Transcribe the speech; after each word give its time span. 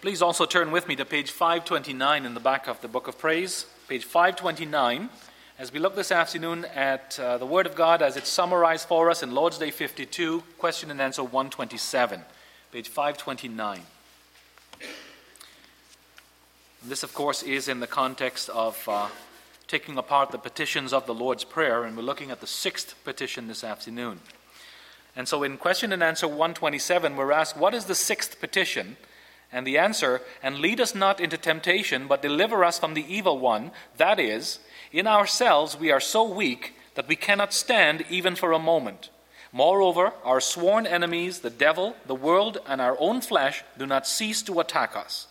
Please 0.00 0.22
also 0.22 0.46
turn 0.46 0.70
with 0.70 0.88
me 0.88 0.96
to 0.96 1.04
page 1.04 1.30
529 1.30 2.24
in 2.24 2.32
the 2.32 2.40
back 2.40 2.68
of 2.68 2.80
the 2.80 2.88
Book 2.88 3.06
of 3.06 3.18
Praise, 3.18 3.66
page 3.86 4.06
529, 4.06 5.10
as 5.58 5.74
we 5.74 5.78
look 5.78 5.94
this 5.94 6.10
afternoon 6.10 6.64
at 6.74 7.20
uh, 7.20 7.36
the 7.36 7.44
Word 7.44 7.66
of 7.66 7.74
God 7.74 8.00
as 8.00 8.16
it's 8.16 8.30
summarized 8.30 8.88
for 8.88 9.10
us 9.10 9.22
in 9.22 9.34
Lord's 9.34 9.58
Day 9.58 9.70
52, 9.70 10.42
question 10.56 10.90
and 10.90 11.02
answer 11.02 11.22
127, 11.22 12.22
page 12.72 12.88
529. 12.88 13.82
This, 16.82 17.02
of 17.02 17.12
course, 17.12 17.42
is 17.42 17.68
in 17.68 17.80
the 17.80 17.86
context 17.86 18.48
of 18.48 18.82
uh, 18.88 19.08
taking 19.68 19.98
apart 19.98 20.30
the 20.30 20.38
petitions 20.38 20.94
of 20.94 21.04
the 21.04 21.12
Lord's 21.12 21.44
Prayer, 21.44 21.84
and 21.84 21.94
we're 21.94 22.02
looking 22.02 22.30
at 22.30 22.40
the 22.40 22.46
sixth 22.46 22.94
petition 23.04 23.48
this 23.48 23.62
afternoon. 23.62 24.20
And 25.14 25.28
so, 25.28 25.42
in 25.42 25.58
question 25.58 25.92
and 25.92 26.02
answer 26.02 26.26
127, 26.26 27.16
we're 27.16 27.32
asked, 27.32 27.58
What 27.58 27.74
is 27.74 27.84
the 27.84 27.94
sixth 27.94 28.40
petition? 28.40 28.96
And 29.52 29.66
the 29.66 29.78
answer, 29.78 30.20
and 30.42 30.58
lead 30.58 30.80
us 30.80 30.94
not 30.94 31.20
into 31.20 31.36
temptation, 31.36 32.06
but 32.06 32.22
deliver 32.22 32.64
us 32.64 32.78
from 32.78 32.94
the 32.94 33.04
evil 33.12 33.38
one, 33.38 33.72
that 33.96 34.20
is, 34.20 34.60
in 34.92 35.06
ourselves 35.06 35.76
we 35.76 35.90
are 35.90 36.00
so 36.00 36.22
weak 36.22 36.74
that 36.94 37.08
we 37.08 37.16
cannot 37.16 37.52
stand 37.52 38.04
even 38.08 38.36
for 38.36 38.52
a 38.52 38.58
moment. 38.58 39.10
Moreover, 39.52 40.12
our 40.24 40.40
sworn 40.40 40.86
enemies, 40.86 41.40
the 41.40 41.50
devil, 41.50 41.96
the 42.06 42.14
world, 42.14 42.58
and 42.66 42.80
our 42.80 42.96
own 43.00 43.20
flesh, 43.20 43.64
do 43.76 43.86
not 43.86 44.06
cease 44.06 44.42
to 44.42 44.60
attack 44.60 44.96
us. 44.96 45.26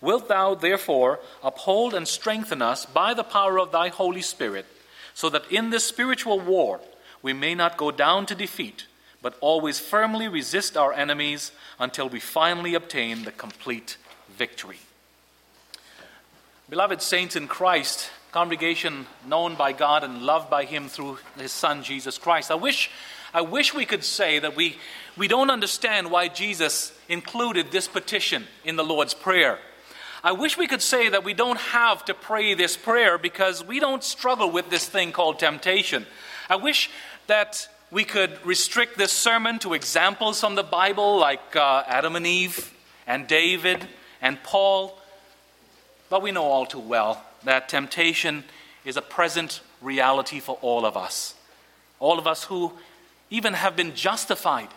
Wilt 0.00 0.28
thou, 0.28 0.54
therefore, 0.54 1.18
uphold 1.42 1.94
and 1.94 2.06
strengthen 2.06 2.62
us 2.62 2.86
by 2.86 3.14
the 3.14 3.24
power 3.24 3.58
of 3.58 3.72
thy 3.72 3.88
Holy 3.88 4.22
Spirit, 4.22 4.66
so 5.14 5.28
that 5.30 5.50
in 5.50 5.70
this 5.70 5.84
spiritual 5.84 6.38
war 6.38 6.80
we 7.22 7.32
may 7.32 7.54
not 7.54 7.76
go 7.76 7.90
down 7.90 8.26
to 8.26 8.34
defeat, 8.34 8.86
but 9.24 9.38
always 9.40 9.80
firmly 9.80 10.28
resist 10.28 10.76
our 10.76 10.92
enemies 10.92 11.50
until 11.80 12.10
we 12.10 12.20
finally 12.20 12.74
obtain 12.74 13.24
the 13.24 13.32
complete 13.32 13.96
victory. 14.36 14.76
Beloved 16.68 17.00
saints 17.00 17.34
in 17.34 17.48
Christ, 17.48 18.10
congregation 18.32 19.06
known 19.26 19.54
by 19.54 19.72
God 19.72 20.04
and 20.04 20.20
loved 20.20 20.50
by 20.50 20.66
Him 20.66 20.88
through 20.88 21.16
His 21.38 21.52
Son 21.52 21.82
Jesus 21.82 22.18
Christ, 22.18 22.50
I 22.50 22.56
wish, 22.56 22.90
I 23.32 23.40
wish 23.40 23.72
we 23.72 23.86
could 23.86 24.04
say 24.04 24.40
that 24.40 24.56
we, 24.56 24.76
we 25.16 25.26
don't 25.26 25.48
understand 25.48 26.10
why 26.10 26.28
Jesus 26.28 26.92
included 27.08 27.72
this 27.72 27.88
petition 27.88 28.44
in 28.62 28.76
the 28.76 28.84
Lord's 28.84 29.14
Prayer. 29.14 29.58
I 30.22 30.32
wish 30.32 30.58
we 30.58 30.66
could 30.66 30.82
say 30.82 31.08
that 31.08 31.24
we 31.24 31.32
don't 31.32 31.58
have 31.58 32.04
to 32.04 32.12
pray 32.12 32.52
this 32.52 32.76
prayer 32.76 33.16
because 33.16 33.64
we 33.64 33.80
don't 33.80 34.04
struggle 34.04 34.50
with 34.50 34.68
this 34.68 34.86
thing 34.86 35.12
called 35.12 35.38
temptation. 35.38 36.04
I 36.50 36.56
wish 36.56 36.90
that 37.26 37.68
we 37.90 38.04
could 38.04 38.44
restrict 38.44 38.98
this 38.98 39.12
sermon 39.12 39.58
to 39.60 39.74
examples 39.74 40.40
from 40.40 40.54
the 40.54 40.62
Bible 40.62 41.18
like 41.18 41.54
uh, 41.54 41.84
Adam 41.86 42.16
and 42.16 42.26
Eve 42.26 42.72
and 43.06 43.26
David 43.26 43.86
and 44.20 44.42
Paul. 44.42 44.98
But 46.10 46.22
we 46.22 46.32
know 46.32 46.44
all 46.44 46.66
too 46.66 46.80
well 46.80 47.22
that 47.44 47.68
temptation 47.68 48.44
is 48.84 48.96
a 48.96 49.02
present 49.02 49.60
reality 49.80 50.40
for 50.40 50.58
all 50.60 50.84
of 50.84 50.96
us. 50.96 51.34
All 52.00 52.18
of 52.18 52.26
us 52.26 52.44
who 52.44 52.72
even 53.30 53.54
have 53.54 53.76
been 53.76 53.94
justified. 53.94 54.68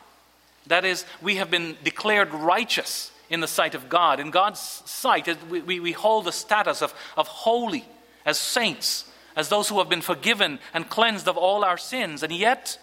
That 0.68 0.86
is, 0.86 1.06
we 1.22 1.36
have 1.36 1.50
been 1.50 1.78
declared 1.84 2.34
righteous 2.34 3.12
in 3.30 3.40
the 3.40 3.48
sight 3.48 3.76
of 3.76 3.90
God. 3.90 4.20
In 4.20 4.32
God's 4.32 4.60
sight, 4.60 5.28
we, 5.50 5.62
we, 5.62 5.80
we 5.80 5.92
hold 5.92 6.26
the 6.26 6.32
status 6.32 6.82
of, 6.82 6.94
of 7.16 7.28
holy, 7.28 7.86
as 8.26 8.38
saints, 8.38 9.10
as 9.36 9.50
those 9.50 9.70
who 9.70 9.78
have 9.80 9.90
been 9.90 10.02
forgiven 10.02 10.60
and 10.74 10.90
cleansed 10.90 11.28
of 11.28 11.38
all 11.38 11.64
our 11.64 11.78
sins. 11.78 12.24
And 12.24 12.34
yet, 12.34 12.78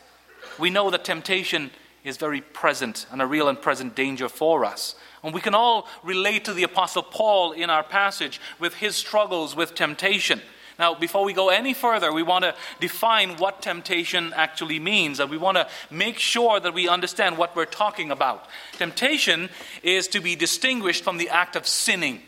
we 0.58 0.70
know 0.70 0.90
that 0.90 1.04
temptation 1.04 1.70
is 2.04 2.16
very 2.16 2.40
present 2.40 3.06
and 3.10 3.22
a 3.22 3.26
real 3.26 3.48
and 3.48 3.60
present 3.60 3.94
danger 3.94 4.28
for 4.28 4.64
us. 4.64 4.94
And 5.22 5.32
we 5.32 5.40
can 5.40 5.54
all 5.54 5.88
relate 6.02 6.44
to 6.44 6.52
the 6.52 6.64
Apostle 6.64 7.02
Paul 7.02 7.52
in 7.52 7.70
our 7.70 7.82
passage 7.82 8.40
with 8.58 8.74
his 8.74 8.94
struggles 8.94 9.56
with 9.56 9.74
temptation. 9.74 10.40
Now, 10.78 10.94
before 10.94 11.24
we 11.24 11.32
go 11.32 11.50
any 11.50 11.72
further, 11.72 12.12
we 12.12 12.22
want 12.22 12.44
to 12.44 12.54
define 12.80 13.36
what 13.36 13.62
temptation 13.62 14.32
actually 14.34 14.80
means, 14.80 15.20
and 15.20 15.30
we 15.30 15.38
want 15.38 15.56
to 15.56 15.68
make 15.90 16.18
sure 16.18 16.58
that 16.58 16.74
we 16.74 16.88
understand 16.88 17.38
what 17.38 17.54
we're 17.54 17.64
talking 17.64 18.10
about. 18.10 18.48
Temptation 18.72 19.48
is 19.82 20.08
to 20.08 20.20
be 20.20 20.34
distinguished 20.34 21.04
from 21.04 21.16
the 21.16 21.28
act 21.28 21.54
of 21.54 21.66
sinning. 21.66 22.20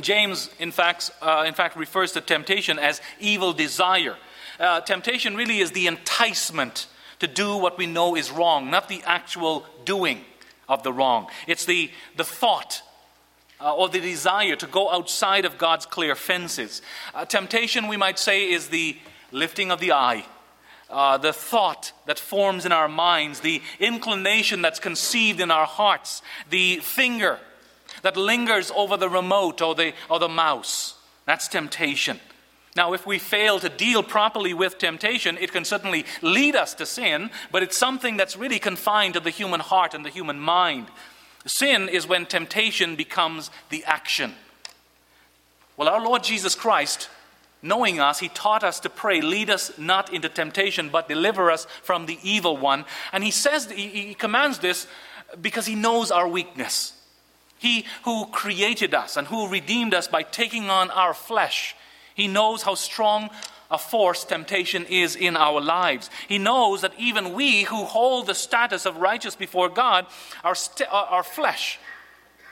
James, 0.00 0.50
in 0.60 0.70
fact, 0.70 1.10
uh, 1.20 1.44
in 1.46 1.54
fact 1.54 1.76
refers 1.76 2.12
to 2.12 2.20
temptation 2.20 2.78
as 2.78 3.00
evil 3.18 3.52
desire. 3.52 4.16
Uh, 4.60 4.80
temptation 4.80 5.34
really 5.34 5.58
is 5.58 5.72
the 5.72 5.88
enticement 5.88 6.86
to 7.20 7.26
do 7.26 7.56
what 7.56 7.78
we 7.78 7.86
know 7.86 8.16
is 8.16 8.30
wrong, 8.30 8.70
not 8.70 8.88
the 8.88 9.02
actual 9.04 9.66
doing 9.84 10.24
of 10.68 10.82
the 10.82 10.92
wrong. 10.92 11.28
It's 11.46 11.64
the, 11.64 11.90
the 12.16 12.24
thought 12.24 12.82
uh, 13.60 13.74
or 13.74 13.88
the 13.88 14.00
desire 14.00 14.56
to 14.56 14.66
go 14.66 14.90
outside 14.90 15.44
of 15.44 15.58
God's 15.58 15.86
clear 15.86 16.14
fences. 16.14 16.82
Uh, 17.14 17.24
temptation, 17.24 17.88
we 17.88 17.96
might 17.96 18.18
say, 18.18 18.50
is 18.50 18.68
the 18.68 18.96
lifting 19.32 19.70
of 19.70 19.80
the 19.80 19.92
eye. 19.92 20.24
Uh, 20.90 21.18
the 21.18 21.32
thought 21.32 21.92
that 22.06 22.18
forms 22.18 22.64
in 22.64 22.72
our 22.72 22.88
minds, 22.88 23.40
the 23.40 23.60
inclination 23.78 24.62
that's 24.62 24.78
conceived 24.78 25.40
in 25.40 25.50
our 25.50 25.66
hearts, 25.66 26.22
the 26.48 26.78
finger 26.78 27.38
that 28.02 28.16
lingers 28.16 28.70
over 28.74 28.96
the 28.96 29.08
remote 29.08 29.60
or 29.60 29.74
the, 29.74 29.92
or 30.08 30.18
the 30.18 30.28
mouse. 30.28 30.94
That's 31.26 31.48
temptation. 31.48 32.20
Now, 32.76 32.92
if 32.92 33.06
we 33.06 33.18
fail 33.18 33.58
to 33.60 33.68
deal 33.68 34.02
properly 34.02 34.54
with 34.54 34.78
temptation, 34.78 35.38
it 35.38 35.52
can 35.52 35.64
certainly 35.64 36.04
lead 36.22 36.54
us 36.54 36.74
to 36.74 36.86
sin, 36.86 37.30
but 37.50 37.62
it's 37.62 37.76
something 37.76 38.16
that's 38.16 38.36
really 38.36 38.58
confined 38.58 39.14
to 39.14 39.20
the 39.20 39.30
human 39.30 39.60
heart 39.60 39.94
and 39.94 40.04
the 40.04 40.10
human 40.10 40.38
mind. 40.38 40.86
Sin 41.46 41.88
is 41.88 42.06
when 42.06 42.26
temptation 42.26 42.94
becomes 42.94 43.50
the 43.70 43.84
action. 43.84 44.34
Well, 45.76 45.88
our 45.88 46.00
Lord 46.00 46.22
Jesus 46.24 46.54
Christ, 46.54 47.08
knowing 47.62 48.00
us, 48.00 48.18
He 48.18 48.28
taught 48.28 48.62
us 48.62 48.80
to 48.80 48.90
pray, 48.90 49.20
lead 49.20 49.48
us 49.48 49.76
not 49.78 50.12
into 50.12 50.28
temptation, 50.28 50.88
but 50.90 51.08
deliver 51.08 51.50
us 51.50 51.66
from 51.82 52.06
the 52.06 52.18
evil 52.22 52.56
one. 52.56 52.84
And 53.12 53.24
He 53.24 53.30
says, 53.30 53.70
He, 53.70 54.14
commands 54.14 54.58
this 54.58 54.86
because 55.40 55.66
He 55.66 55.74
knows 55.74 56.10
our 56.10 56.28
weakness. 56.28 56.92
He 57.58 57.86
who 58.04 58.26
created 58.26 58.94
us 58.94 59.16
and 59.16 59.26
who 59.26 59.48
redeemed 59.48 59.94
us 59.94 60.06
by 60.06 60.22
taking 60.22 60.70
on 60.70 60.90
our 60.90 61.14
flesh 61.14 61.74
he 62.18 62.26
knows 62.26 62.62
how 62.62 62.74
strong 62.74 63.30
a 63.70 63.78
force 63.78 64.24
temptation 64.24 64.84
is 64.86 65.14
in 65.14 65.36
our 65.36 65.60
lives. 65.60 66.10
He 66.26 66.36
knows 66.36 66.80
that 66.80 66.92
even 66.98 67.32
we 67.32 67.62
who 67.62 67.84
hold 67.84 68.26
the 68.26 68.34
status 68.34 68.86
of 68.86 68.96
righteous 68.96 69.36
before 69.36 69.68
God, 69.68 70.04
our, 70.42 70.56
st- 70.56 70.88
uh, 70.92 71.06
our 71.10 71.22
flesh 71.22 71.78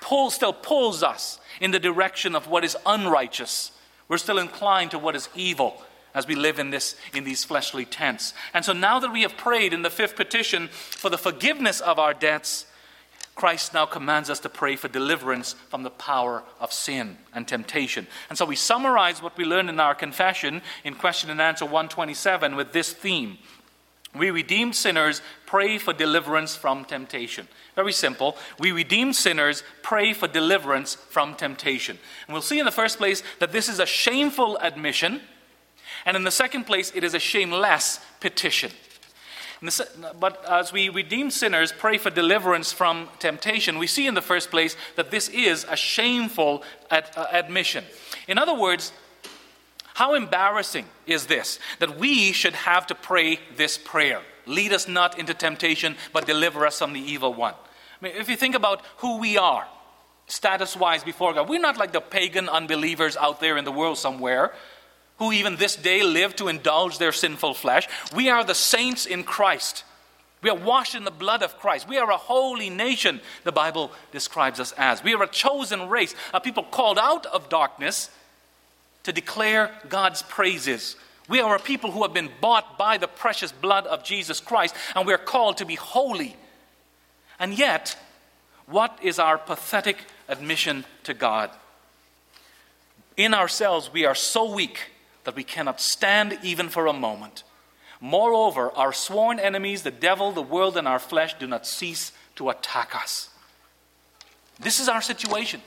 pull, 0.01 0.31
still 0.31 0.53
pulls 0.53 1.03
us 1.03 1.41
in 1.61 1.73
the 1.73 1.81
direction 1.81 2.37
of 2.37 2.47
what 2.47 2.65
is 2.65 2.77
unrighteous. 2.87 3.73
We're 4.09 4.19
still 4.19 4.39
inclined 4.39 4.93
to 4.93 5.01
what 5.01 5.17
is 5.17 5.29
evil 5.35 5.83
as 6.15 6.29
we 6.29 6.37
live 6.37 6.61
in, 6.61 6.71
this, 6.71 6.95
in 7.13 7.25
these 7.25 7.43
fleshly 7.43 7.85
tents. 7.85 8.35
And 8.55 8.65
so 8.65 8.73
now 8.73 9.01
that 9.01 9.13
we 9.13 9.23
have 9.23 9.37
prayed 9.37 9.73
in 9.73 9.83
the 9.83 9.91
fifth 9.91 10.15
petition 10.15 10.69
for 10.69 11.11
the 11.11 11.19
forgiveness 11.19 11.81
of 11.81 11.99
our 11.99 12.15
debts, 12.15 12.67
Christ 13.37 13.75
now 13.75 13.85
commands 13.85 14.31
us 14.31 14.41
to 14.41 14.49
pray 14.49 14.77
for 14.77 14.89
deliverance 14.89 15.53
from 15.69 15.83
the 15.83 15.91
power 15.91 16.43
of 16.59 16.73
sin 16.73 17.19
and 17.35 17.47
temptation. 17.47 18.07
And 18.31 18.39
so 18.39 18.47
we 18.47 18.57
summarize 18.57 19.23
what 19.23 19.37
we 19.37 19.45
learned 19.45 19.69
in 19.69 19.79
our 19.79 19.95
confession 19.95 20.63
in 20.85 20.95
question 20.95 21.29
and 21.29 21.41
answer 21.41 21.67
127 21.67 22.57
with 22.57 22.73
this 22.73 22.95
theme. 22.95 23.37
We 24.15 24.31
redeemed 24.31 24.75
sinners 24.75 25.21
pray 25.45 25.77
for 25.77 25.93
deliverance 25.93 26.57
from 26.57 26.87
temptation. 26.87 27.47
Very 27.75 27.93
simple. 27.93 28.39
We 28.59 28.73
redeemed 28.73 29.15
sinners 29.15 29.63
pray 29.83 30.15
for 30.15 30.27
deliverance 30.27 30.95
from 30.95 31.35
temptation. 31.35 31.99
And 32.27 32.33
we'll 32.33 32.41
see 32.41 32.59
in 32.59 32.65
the 32.65 32.73
first 32.73 32.97
place 32.97 33.23
that 33.39 33.53
this 33.53 33.69
is 33.69 33.81
a 33.81 33.87
shameful 33.87 34.57
admission. 34.63 35.21
And 36.07 36.17
in 36.17 36.25
the 36.25 36.31
second 36.31 36.65
place, 36.65 36.91
it 36.95 37.05
is 37.05 37.13
a 37.13 37.19
shameless 37.19 38.01
petition. 38.21 38.71
But 40.21 40.45
as 40.45 40.73
we 40.73 40.89
redeem 40.89 41.31
sinners, 41.31 41.73
pray 41.73 41.99
for 41.99 42.11
deliverance 42.11 42.73
from 42.73 43.09
temptation, 43.19 43.79
we 43.79 43.87
see 43.87 44.07
in 44.07 44.15
the 44.15 44.23
first 44.23 44.51
place 44.51 44.77
that 44.97 45.11
this 45.11 45.29
is 45.29 45.65
a 45.69 45.77
shameful 45.77 46.63
ad- 46.91 47.11
uh, 47.17 47.27
admission. 47.33 47.85
In 48.29 48.39
other 48.39 48.55
words, 48.55 48.93
how 49.95 50.15
embarrassing 50.15 50.85
is 51.07 51.27
this 51.27 51.59
that 51.79 51.99
we 51.99 52.33
should 52.33 52.55
have 52.55 52.87
to 52.89 52.95
pray 52.95 53.41
this 53.57 53.79
prayer? 53.79 54.21
Lead 54.45 54.73
us 54.73 54.87
not 54.87 55.19
into 55.19 55.33
temptation, 55.33 55.97
but 56.13 56.27
deliver 56.27 56.67
us 56.67 56.79
from 56.79 56.93
the 56.93 57.01
evil 57.01 57.33
one. 57.33 57.55
I 57.55 58.05
mean, 58.05 58.13
if 58.17 58.29
you 58.29 58.37
think 58.37 58.55
about 58.55 58.83
who 58.99 59.19
we 59.19 59.39
are, 59.39 59.67
status 60.27 60.77
wise 60.77 61.03
before 61.03 61.33
God, 61.33 61.49
we're 61.49 61.61
not 61.61 61.79
like 61.79 61.93
the 61.93 62.01
pagan 62.01 62.49
unbelievers 62.49 63.17
out 63.17 63.41
there 63.41 63.57
in 63.57 63.65
the 63.65 63.73
world 63.73 63.97
somewhere 63.97 64.53
who 65.19 65.33
even 65.33 65.57
this 65.57 65.77
day 65.77 66.03
live 66.03 66.37
to 66.37 66.49
indulge 66.49 66.99
their 66.99 67.13
sinful 67.13 67.55
flesh. 67.55 67.89
We 68.15 68.29
are 68.29 68.45
the 68.45 68.55
saints 68.55 69.07
in 69.07 69.25
Christ. 69.25 69.85
We 70.43 70.51
are 70.51 70.57
washed 70.57 70.95
in 70.95 71.05
the 71.05 71.11
blood 71.11 71.43
of 71.43 71.59
Christ. 71.59 71.89
We 71.89 71.99
are 71.99 72.11
a 72.11 72.17
holy 72.17 72.71
nation, 72.71 73.21
the 73.45 73.53
Bible 73.53 73.91
describes 74.13 74.61
us 74.61 74.73
as. 74.77 75.03
We 75.03 75.15
are 75.15 75.23
a 75.23 75.29
chosen 75.29 75.89
race, 75.89 76.15
a 76.35 76.41
people 76.41 76.63
called 76.63 76.99
out 76.99 77.27
of 77.27 77.49
darkness 77.49 78.11
to 79.05 79.13
declare 79.13 79.71
God's 79.89 80.23
praises. 80.23 80.97
We 81.29 81.41
are 81.41 81.57
a 81.57 81.61
people 81.61 81.91
who 81.91 82.03
have 82.03 82.13
been 82.13 82.31
bought 82.41 82.79
by 82.79 82.99
the 82.99 83.09
precious 83.09 83.51
blood 83.51 83.87
of 83.87 84.05
Jesus 84.05 84.41
Christ, 84.41 84.75
and 84.95 85.07
we 85.07 85.15
are 85.15 85.19
called 85.19 85.57
to 85.59 85.65
be 85.65 85.75
holy. 85.75 86.37
And 87.39 87.59
yet, 87.59 87.97
What 88.67 88.99
is 89.01 89.19
our 89.19 89.39
pathetic 89.39 89.99
admission 90.29 90.85
to 91.05 91.15
God? 91.15 91.51
In 93.17 93.33
ourselves, 93.33 93.93
we 93.93 94.05
are 94.05 94.15
so 94.15 94.53
weak 94.53 94.91
that 95.27 95.37
we 95.37 95.45
cannot 95.45 95.81
stand 95.81 96.39
even 96.43 96.69
for 96.69 96.87
a 96.87 96.93
moment. 96.93 97.43
Moreover, 98.01 98.71
our 98.77 98.93
sworn 98.93 99.41
enemies, 99.41 99.83
the 99.83 99.91
devil, 99.91 100.31
the 100.31 100.41
world, 100.41 100.77
and 100.77 100.87
our 100.87 101.01
flesh, 101.01 101.35
do 101.35 101.49
not 101.49 101.67
cease 101.67 102.13
to 102.37 102.49
attack 102.49 102.95
us. 102.95 103.29
This 104.61 104.79
is 104.79 104.89
our 104.89 105.03
situation, 105.03 105.61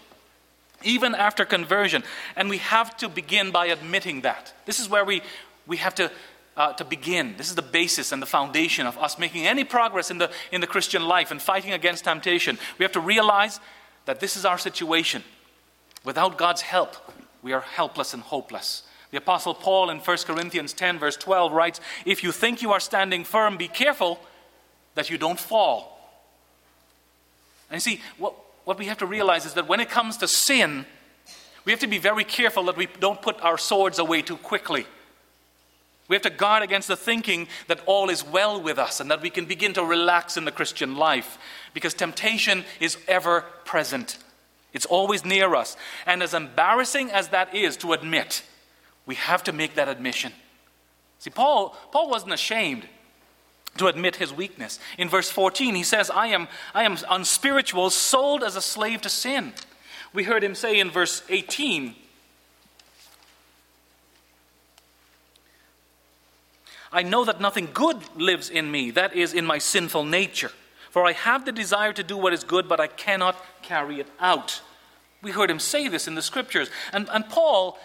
even 0.81 1.13
after 1.13 1.43
conversion. 1.43 2.03
And 2.37 2.49
we 2.49 2.59
have 2.59 2.95
to 2.97 3.09
begin 3.09 3.51
by 3.51 3.67
admitting 3.67 4.21
that. 4.21 4.53
This 4.65 4.79
is 4.79 4.89
where 4.89 5.03
we, 5.03 5.21
we 5.67 5.75
have 5.77 5.93
to, 5.95 6.09
uh, 6.55 6.71
to 6.73 6.85
begin. 6.85 7.35
This 7.37 7.49
is 7.49 7.55
the 7.55 7.61
basis 7.61 8.13
and 8.13 8.21
the 8.21 8.27
foundation 8.27 8.87
of 8.87 8.97
us 8.97 9.19
making 9.19 9.45
any 9.45 9.65
progress 9.65 10.09
in 10.09 10.19
the, 10.19 10.31
in 10.53 10.61
the 10.61 10.67
Christian 10.67 11.05
life 11.05 11.31
and 11.31 11.41
fighting 11.41 11.73
against 11.73 12.05
temptation. 12.05 12.57
We 12.77 12.83
have 12.85 12.93
to 12.93 13.01
realize 13.01 13.59
that 14.05 14.21
this 14.21 14.37
is 14.37 14.45
our 14.45 14.57
situation. 14.57 15.23
Without 16.05 16.37
God's 16.37 16.61
help, 16.61 16.95
we 17.41 17.51
are 17.51 17.61
helpless 17.61 18.13
and 18.13 18.23
hopeless. 18.23 18.83
The 19.11 19.17
Apostle 19.17 19.55
Paul 19.55 19.89
in 19.89 19.97
1 19.97 20.17
Corinthians 20.19 20.73
10, 20.73 20.99
verse 20.99 21.17
12, 21.17 21.51
writes 21.51 21.81
If 22.05 22.23
you 22.23 22.31
think 22.31 22.61
you 22.61 22.71
are 22.71 22.79
standing 22.79 23.23
firm, 23.23 23.57
be 23.57 23.67
careful 23.67 24.19
that 24.95 25.09
you 25.09 25.17
don't 25.17 25.39
fall. 25.39 25.95
And 27.69 27.77
you 27.77 27.79
see, 27.79 28.01
what, 28.17 28.35
what 28.65 28.77
we 28.77 28.85
have 28.85 28.99
to 28.99 29.05
realize 29.05 29.45
is 29.45 29.53
that 29.53 29.67
when 29.67 29.79
it 29.79 29.89
comes 29.89 30.17
to 30.17 30.27
sin, 30.27 30.85
we 31.65 31.71
have 31.71 31.79
to 31.81 31.87
be 31.87 31.97
very 31.97 32.23
careful 32.23 32.63
that 32.65 32.77
we 32.77 32.87
don't 32.99 33.21
put 33.21 33.39
our 33.41 33.57
swords 33.57 33.99
away 33.99 34.21
too 34.21 34.37
quickly. 34.37 34.85
We 36.07 36.15
have 36.15 36.23
to 36.23 36.31
guard 36.31 36.63
against 36.63 36.87
the 36.87 36.95
thinking 36.95 37.47
that 37.67 37.81
all 37.85 38.09
is 38.09 38.25
well 38.25 38.59
with 38.59 38.79
us 38.79 38.99
and 38.99 39.11
that 39.11 39.21
we 39.21 39.29
can 39.29 39.45
begin 39.45 39.73
to 39.73 39.83
relax 39.83 40.37
in 40.37 40.45
the 40.45 40.51
Christian 40.51 40.95
life 40.95 41.37
because 41.73 41.93
temptation 41.93 42.63
is 42.79 42.97
ever 43.07 43.41
present. 43.63 44.17
It's 44.73 44.87
always 44.87 45.23
near 45.23 45.53
us. 45.55 45.77
And 46.07 46.23
as 46.23 46.33
embarrassing 46.33 47.11
as 47.11 47.29
that 47.29 47.53
is 47.53 47.77
to 47.77 47.93
admit, 47.93 48.43
we 49.09 49.15
have 49.15 49.43
to 49.43 49.51
make 49.51 49.73
that 49.73 49.89
admission. 49.89 50.31
See, 51.17 51.31
Paul, 51.31 51.75
Paul 51.91 52.11
wasn't 52.11 52.31
ashamed 52.31 52.85
to 53.77 53.87
admit 53.87 54.17
his 54.17 54.31
weakness. 54.31 54.77
In 54.99 55.09
verse 55.09 55.31
14, 55.31 55.73
he 55.73 55.81
says, 55.81 56.11
I 56.11 56.27
am, 56.27 56.47
I 56.75 56.83
am 56.83 56.95
unspiritual, 57.09 57.89
sold 57.89 58.43
as 58.43 58.55
a 58.55 58.61
slave 58.61 59.01
to 59.01 59.09
sin. 59.09 59.53
We 60.13 60.25
heard 60.25 60.43
him 60.43 60.53
say 60.53 60.79
in 60.79 60.91
verse 60.91 61.23
18, 61.27 61.95
I 66.93 67.01
know 67.01 67.25
that 67.25 67.41
nothing 67.41 67.69
good 67.73 67.97
lives 68.15 68.51
in 68.51 68.69
me, 68.69 68.91
that 68.91 69.15
is, 69.15 69.33
in 69.33 69.43
my 69.43 69.57
sinful 69.57 70.03
nature. 70.03 70.51
For 70.91 71.07
I 71.07 71.13
have 71.13 71.45
the 71.45 71.51
desire 71.51 71.93
to 71.93 72.03
do 72.03 72.15
what 72.15 72.31
is 72.31 72.43
good, 72.43 72.69
but 72.69 72.79
I 72.79 72.85
cannot 72.85 73.43
carry 73.63 73.99
it 73.99 74.07
out. 74.19 74.61
We 75.23 75.31
heard 75.31 75.49
him 75.49 75.59
say 75.59 75.87
this 75.87 76.07
in 76.07 76.13
the 76.13 76.21
scriptures. 76.21 76.69
And, 76.93 77.09
and 77.11 77.27
Paul, 77.27 77.79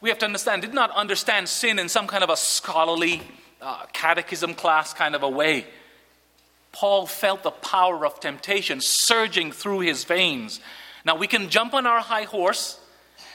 we 0.00 0.08
have 0.08 0.18
to 0.18 0.24
understand, 0.24 0.62
did 0.62 0.74
not 0.74 0.90
understand 0.92 1.48
sin 1.48 1.78
in 1.78 1.88
some 1.88 2.06
kind 2.06 2.24
of 2.24 2.30
a 2.30 2.36
scholarly 2.36 3.22
uh, 3.60 3.84
catechism 3.92 4.54
class 4.54 4.94
kind 4.94 5.14
of 5.14 5.22
a 5.22 5.28
way. 5.28 5.66
Paul 6.72 7.06
felt 7.06 7.42
the 7.42 7.50
power 7.50 8.06
of 8.06 8.20
temptation 8.20 8.80
surging 8.80 9.52
through 9.52 9.80
his 9.80 10.04
veins. 10.04 10.60
Now, 11.04 11.16
we 11.16 11.26
can 11.26 11.48
jump 11.48 11.74
on 11.74 11.86
our 11.86 12.00
high 12.00 12.22
horse 12.22 12.78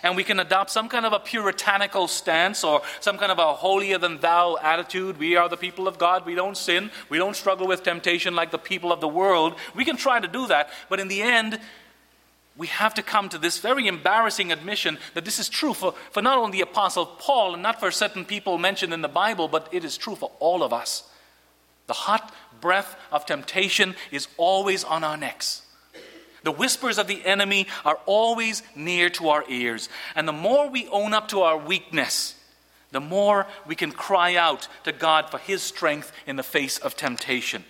and 0.03 0.15
we 0.15 0.23
can 0.23 0.39
adopt 0.39 0.69
some 0.69 0.87
kind 0.87 1.05
of 1.05 1.13
a 1.13 1.19
puritanical 1.19 2.07
stance 2.07 2.63
or 2.63 2.81
some 2.99 3.17
kind 3.17 3.31
of 3.31 3.39
a 3.39 3.53
holier 3.53 3.97
than 3.97 4.19
thou 4.19 4.57
attitude. 4.61 5.17
We 5.17 5.35
are 5.35 5.49
the 5.49 5.57
people 5.57 5.87
of 5.87 5.97
God. 5.97 6.25
We 6.25 6.35
don't 6.35 6.55
sin. 6.55 6.91
We 7.09 7.17
don't 7.17 7.35
struggle 7.35 7.67
with 7.67 7.83
temptation 7.83 8.35
like 8.35 8.51
the 8.51 8.59
people 8.59 8.91
of 8.91 9.01
the 9.01 9.07
world. 9.07 9.55
We 9.75 9.83
can 9.83 9.97
try 9.97 10.19
to 10.19 10.27
do 10.27 10.47
that, 10.47 10.69
but 10.89 10.99
in 10.99 11.07
the 11.07 11.21
end, 11.21 11.59
we 12.57 12.67
have 12.67 12.93
to 12.93 13.03
come 13.03 13.27
to 13.29 13.37
this 13.37 13.59
very 13.59 13.87
embarrassing 13.87 14.51
admission 14.51 14.97
that 15.13 15.25
this 15.25 15.39
is 15.39 15.49
true 15.49 15.73
for, 15.73 15.93
for 16.11 16.21
not 16.21 16.37
only 16.37 16.53
the 16.53 16.61
Apostle 16.61 17.05
Paul 17.05 17.53
and 17.53 17.63
not 17.63 17.79
for 17.79 17.91
certain 17.91 18.23
people 18.23 18.57
mentioned 18.57 18.93
in 18.93 19.01
the 19.01 19.07
Bible, 19.07 19.47
but 19.47 19.67
it 19.71 19.83
is 19.83 19.97
true 19.97 20.15
for 20.15 20.31
all 20.39 20.63
of 20.63 20.71
us. 20.71 21.03
The 21.87 21.93
hot 21.93 22.33
breath 22.61 22.95
of 23.11 23.25
temptation 23.25 23.95
is 24.11 24.27
always 24.37 24.83
on 24.83 25.03
our 25.03 25.17
necks. 25.17 25.63
The 26.43 26.51
whispers 26.51 26.97
of 26.97 27.07
the 27.07 27.25
enemy 27.25 27.67
are 27.83 27.99
always 28.05 28.63
near 28.75 29.09
to 29.11 29.29
our 29.29 29.43
ears. 29.49 29.89
And 30.15 30.27
the 30.27 30.33
more 30.33 30.69
we 30.69 30.87
own 30.89 31.13
up 31.13 31.27
to 31.29 31.41
our 31.41 31.57
weakness, 31.57 32.35
the 32.91 33.01
more 33.01 33.47
we 33.65 33.75
can 33.75 33.91
cry 33.91 34.35
out 34.35 34.67
to 34.83 34.91
God 34.91 35.29
for 35.29 35.39
His 35.39 35.61
strength 35.61 36.11
in 36.25 36.35
the 36.35 36.43
face 36.43 36.77
of 36.77 36.95
temptation. 36.95 37.65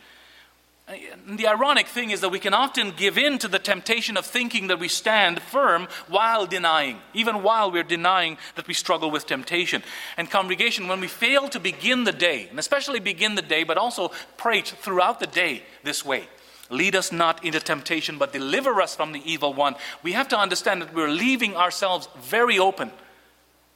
And 0.88 1.40
the 1.40 1.48
ironic 1.48 1.88
thing 1.88 2.12
is 2.12 2.22
that 2.22 2.30
we 2.30 2.40
can 2.40 2.54
often 2.54 2.92
give 2.92 3.18
in 3.18 3.40
to 3.40 3.48
the 3.48 3.58
temptation 3.58 4.18
of 4.18 4.26
thinking 4.26 4.68
that 4.68 4.80
we 4.80 4.88
stand 4.88 5.42
firm 5.42 5.88
while 6.08 6.46
denying, 6.46 7.00
even 7.16 7.42
while 7.42 7.72
we're 7.72 7.82
denying 7.82 8.38
that 8.56 8.68
we 8.68 8.76
struggle 8.76 9.10
with 9.10 9.26
temptation. 9.26 9.82
And, 10.16 10.30
congregation, 10.30 10.88
when 10.88 11.02
we 11.02 11.08
fail 11.08 11.48
to 11.50 11.60
begin 11.60 12.04
the 12.04 12.12
day, 12.12 12.48
and 12.50 12.60
especially 12.60 13.00
begin 13.00 13.34
the 13.34 13.42
day, 13.42 13.64
but 13.64 13.78
also 13.78 14.12
pray 14.38 14.62
throughout 14.62 15.20
the 15.20 15.28
day 15.28 15.64
this 15.84 16.06
way 16.06 16.28
lead 16.70 16.96
us 16.96 17.12
not 17.12 17.44
into 17.44 17.60
temptation, 17.60 18.18
but 18.18 18.34
deliver 18.34 18.82
us 18.82 18.96
from 18.96 19.12
the 19.12 19.22
evil 19.32 19.54
one, 19.54 19.76
we 20.04 20.14
have 20.14 20.28
to 20.30 20.38
understand 20.38 20.82
that 20.82 20.94
we're 20.94 21.10
leaving 21.10 21.56
ourselves 21.56 22.10
very 22.20 22.58
open 22.58 22.92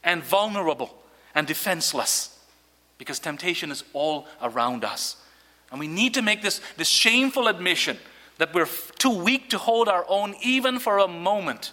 and 0.04 0.24
vulnerable 0.24 0.96
and 1.36 1.46
defenseless 1.46 2.38
because 2.98 3.20
temptation 3.20 3.72
is 3.72 3.84
all 3.94 4.28
around 4.42 4.84
us. 4.84 5.18
And 5.72 5.80
we 5.80 5.88
need 5.88 6.14
to 6.16 6.22
make 6.22 6.42
this, 6.42 6.62
this 6.78 6.88
shameful 6.88 7.48
admission 7.48 7.98
that 8.38 8.54
we're 8.54 8.68
too 8.98 9.12
weak 9.12 9.50
to 9.50 9.58
hold 9.58 9.88
our 9.88 10.06
own 10.08 10.36
even 10.42 10.80
for 10.80 10.98
a 10.98 11.08
moment. 11.08 11.72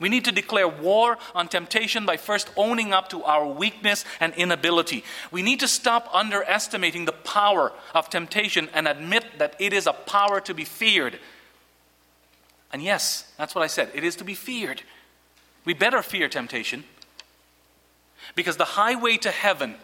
We 0.00 0.08
need 0.08 0.24
to 0.24 0.32
declare 0.32 0.68
war 0.68 1.18
on 1.34 1.48
temptation 1.48 2.04
by 2.04 2.16
first 2.16 2.50
owning 2.56 2.92
up 2.92 3.08
to 3.10 3.22
our 3.22 3.46
weakness 3.46 4.04
and 4.20 4.34
inability. 4.34 5.04
We 5.30 5.40
need 5.42 5.60
to 5.60 5.68
stop 5.68 6.10
underestimating 6.12 7.04
the 7.04 7.12
power 7.12 7.72
of 7.94 8.10
temptation 8.10 8.68
and 8.74 8.88
admit 8.88 9.24
that 9.38 9.54
it 9.60 9.72
is 9.72 9.86
a 9.86 9.92
power 9.92 10.40
to 10.40 10.52
be 10.52 10.64
feared. 10.64 11.18
And 12.72 12.82
yes, 12.82 13.32
that's 13.38 13.54
what 13.54 13.62
I 13.62 13.68
said. 13.68 13.90
It 13.94 14.02
is 14.02 14.16
to 14.16 14.24
be 14.24 14.34
feared. 14.34 14.82
We 15.64 15.74
better 15.74 16.02
fear 16.02 16.28
temptation 16.28 16.84
because 18.34 18.56
the 18.56 18.64
highway 18.64 19.16
to 19.18 19.30
heaven 19.30 19.76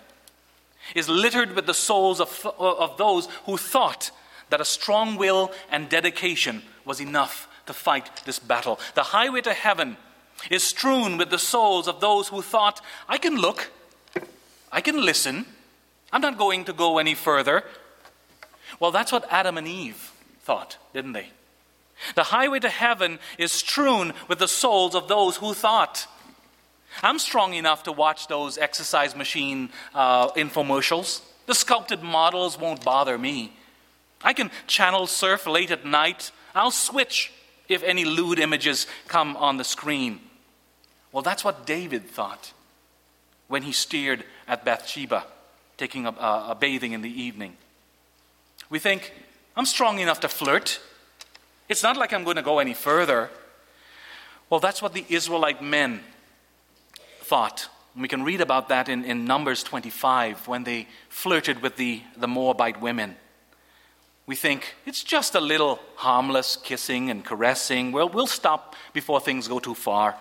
is 0.94 1.08
littered 1.08 1.54
with 1.54 1.66
the 1.66 1.74
souls 1.74 2.20
of, 2.20 2.46
of 2.58 2.96
those 2.96 3.26
who 3.46 3.56
thought 3.56 4.10
that 4.50 4.60
a 4.60 4.64
strong 4.64 5.16
will 5.16 5.52
and 5.70 5.88
dedication 5.88 6.62
was 6.84 7.00
enough 7.00 7.48
to 7.66 7.72
fight 7.72 8.10
this 8.24 8.38
battle. 8.38 8.78
The 8.94 9.04
highway 9.04 9.40
to 9.42 9.52
heaven 9.52 9.96
is 10.50 10.62
strewn 10.62 11.18
with 11.18 11.30
the 11.30 11.38
souls 11.38 11.86
of 11.86 12.00
those 12.00 12.28
who 12.28 12.42
thought, 12.42 12.80
I 13.08 13.18
can 13.18 13.36
look, 13.36 13.70
I 14.72 14.80
can 14.80 15.04
listen, 15.04 15.46
I'm 16.12 16.20
not 16.20 16.38
going 16.38 16.64
to 16.64 16.72
go 16.72 16.98
any 16.98 17.14
further. 17.14 17.64
Well, 18.78 18.90
that's 18.90 19.12
what 19.12 19.30
Adam 19.30 19.58
and 19.58 19.68
Eve 19.68 20.12
thought, 20.42 20.78
didn't 20.92 21.12
they? 21.12 21.30
The 22.14 22.24
highway 22.24 22.60
to 22.60 22.68
heaven 22.68 23.18
is 23.38 23.52
strewn 23.52 24.14
with 24.26 24.38
the 24.38 24.48
souls 24.48 24.94
of 24.94 25.08
those 25.08 25.36
who 25.36 25.52
thought, 25.52 26.06
I'm 27.02 27.18
strong 27.18 27.54
enough 27.54 27.84
to 27.84 27.92
watch 27.92 28.26
those 28.26 28.58
exercise 28.58 29.14
machine 29.16 29.70
uh, 29.94 30.30
infomercials. 30.32 31.22
The 31.46 31.54
sculpted 31.54 32.02
models 32.02 32.58
won't 32.58 32.84
bother 32.84 33.16
me. 33.16 33.52
I 34.22 34.32
can 34.32 34.50
channel 34.66 35.06
surf 35.06 35.46
late 35.46 35.70
at 35.70 35.84
night. 35.84 36.30
I'll 36.54 36.70
switch 36.70 37.32
if 37.68 37.82
any 37.82 38.04
lewd 38.04 38.38
images 38.38 38.86
come 39.08 39.36
on 39.36 39.56
the 39.56 39.64
screen. 39.64 40.20
Well, 41.12 41.22
that's 41.22 41.44
what 41.44 41.66
David 41.66 42.08
thought 42.08 42.52
when 43.48 43.62
he 43.62 43.72
steered 43.72 44.24
at 44.46 44.64
Bathsheba, 44.64 45.24
taking 45.76 46.06
a, 46.06 46.10
a 46.10 46.56
bathing 46.58 46.92
in 46.92 47.02
the 47.02 47.22
evening. 47.22 47.56
We 48.68 48.78
think, 48.78 49.12
I'm 49.56 49.66
strong 49.66 49.98
enough 49.98 50.20
to 50.20 50.28
flirt. 50.28 50.80
It's 51.68 51.82
not 51.82 51.96
like 51.96 52.12
I'm 52.12 52.24
going 52.24 52.36
to 52.36 52.42
go 52.42 52.58
any 52.58 52.74
further. 52.74 53.30
Well, 54.48 54.60
that's 54.60 54.82
what 54.82 54.92
the 54.92 55.04
Israelite 55.08 55.62
men 55.62 56.00
thought. 57.30 57.68
We 57.96 58.08
can 58.08 58.24
read 58.24 58.40
about 58.40 58.70
that 58.70 58.88
in, 58.88 59.04
in 59.04 59.24
Numbers 59.24 59.62
25 59.62 60.48
when 60.48 60.64
they 60.64 60.88
flirted 61.08 61.62
with 61.62 61.76
the, 61.76 62.02
the 62.16 62.26
Moabite 62.26 62.80
women. 62.80 63.14
We 64.26 64.34
think 64.34 64.74
it's 64.84 65.04
just 65.04 65.36
a 65.36 65.40
little 65.40 65.78
harmless 65.94 66.56
kissing 66.56 67.08
and 67.08 67.24
caressing. 67.24 67.92
Well, 67.92 68.08
we'll 68.08 68.26
stop 68.26 68.74
before 68.92 69.20
things 69.20 69.46
go 69.46 69.60
too 69.60 69.76
far. 69.76 70.16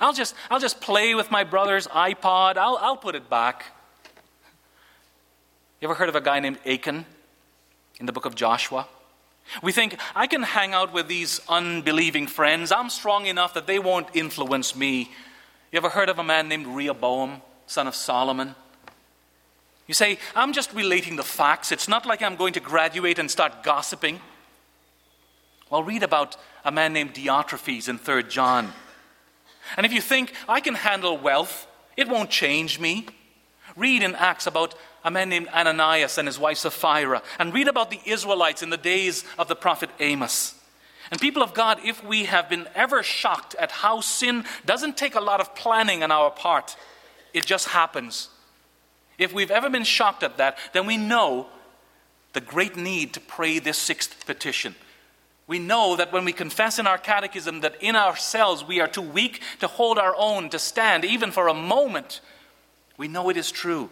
I'll 0.00 0.14
just, 0.14 0.34
I'll 0.50 0.58
just 0.58 0.80
play 0.80 1.14
with 1.14 1.30
my 1.30 1.44
brother's 1.44 1.86
iPod. 1.88 2.56
I'll, 2.56 2.78
I'll 2.80 2.96
put 2.96 3.14
it 3.14 3.28
back. 3.28 3.66
You 5.82 5.88
ever 5.88 5.94
heard 5.94 6.08
of 6.08 6.16
a 6.16 6.22
guy 6.22 6.40
named 6.40 6.60
Achan 6.64 7.04
in 8.00 8.06
the 8.06 8.12
book 8.12 8.24
of 8.24 8.34
Joshua? 8.34 8.88
We 9.62 9.72
think, 9.72 9.98
I 10.16 10.26
can 10.26 10.42
hang 10.42 10.72
out 10.72 10.94
with 10.94 11.08
these 11.08 11.42
unbelieving 11.46 12.26
friends. 12.26 12.72
I'm 12.72 12.88
strong 12.88 13.26
enough 13.26 13.52
that 13.52 13.66
they 13.66 13.78
won't 13.78 14.08
influence 14.14 14.74
me. 14.74 15.10
You 15.70 15.76
ever 15.76 15.90
heard 15.90 16.08
of 16.08 16.18
a 16.18 16.24
man 16.24 16.48
named 16.48 16.66
Rehoboam, 16.66 17.42
son 17.66 17.86
of 17.86 17.94
Solomon? 17.94 18.54
You 19.86 19.94
say, 19.94 20.18
I'm 20.34 20.52
just 20.52 20.72
relating 20.72 21.16
the 21.16 21.22
facts. 21.22 21.72
It's 21.72 21.88
not 21.88 22.06
like 22.06 22.22
I'm 22.22 22.36
going 22.36 22.54
to 22.54 22.60
graduate 22.60 23.18
and 23.18 23.30
start 23.30 23.62
gossiping. 23.62 24.20
Well, 25.70 25.82
read 25.82 26.02
about 26.02 26.36
a 26.64 26.72
man 26.72 26.92
named 26.94 27.14
Diotrephes 27.14 27.88
in 27.88 27.98
3 27.98 28.24
John. 28.24 28.72
And 29.76 29.84
if 29.84 29.92
you 29.92 30.00
think, 30.00 30.32
I 30.48 30.60
can 30.60 30.74
handle 30.74 31.18
wealth, 31.18 31.66
it 31.96 32.08
won't 32.08 32.30
change 32.30 32.80
me, 32.80 33.06
read 33.76 34.02
in 34.02 34.14
Acts 34.14 34.46
about 34.46 34.74
a 35.04 35.10
man 35.10 35.28
named 35.28 35.48
Ananias 35.48 36.16
and 36.16 36.26
his 36.26 36.38
wife 36.38 36.58
Sapphira, 36.58 37.22
and 37.38 37.52
read 37.52 37.68
about 37.68 37.90
the 37.90 38.00
Israelites 38.06 38.62
in 38.62 38.70
the 38.70 38.78
days 38.78 39.24
of 39.38 39.48
the 39.48 39.56
prophet 39.56 39.90
Amos. 40.00 40.54
And 41.10 41.20
people 41.20 41.42
of 41.42 41.54
God, 41.54 41.80
if 41.84 42.04
we 42.04 42.24
have 42.24 42.48
been 42.50 42.68
ever 42.74 43.02
shocked 43.02 43.54
at 43.54 43.70
how 43.70 44.00
sin 44.00 44.44
doesn't 44.66 44.96
take 44.96 45.14
a 45.14 45.20
lot 45.20 45.40
of 45.40 45.54
planning 45.54 46.02
on 46.02 46.10
our 46.10 46.30
part, 46.30 46.76
it 47.32 47.46
just 47.46 47.68
happens. 47.68 48.28
If 49.16 49.32
we've 49.32 49.50
ever 49.50 49.70
been 49.70 49.84
shocked 49.84 50.22
at 50.22 50.36
that, 50.36 50.58
then 50.72 50.86
we 50.86 50.96
know 50.96 51.46
the 52.34 52.40
great 52.40 52.76
need 52.76 53.14
to 53.14 53.20
pray 53.20 53.58
this 53.58 53.78
sixth 53.78 54.26
petition. 54.26 54.74
We 55.46 55.58
know 55.58 55.96
that 55.96 56.12
when 56.12 56.26
we 56.26 56.32
confess 56.32 56.78
in 56.78 56.86
our 56.86 56.98
catechism 56.98 57.62
that 57.62 57.82
in 57.82 57.96
ourselves 57.96 58.62
we 58.62 58.80
are 58.80 58.86
too 58.86 59.02
weak 59.02 59.40
to 59.60 59.66
hold 59.66 59.98
our 59.98 60.14
own, 60.16 60.50
to 60.50 60.58
stand 60.58 61.06
even 61.06 61.30
for 61.30 61.48
a 61.48 61.54
moment, 61.54 62.20
we 62.98 63.08
know 63.08 63.30
it 63.30 63.38
is 63.38 63.50
true. 63.50 63.88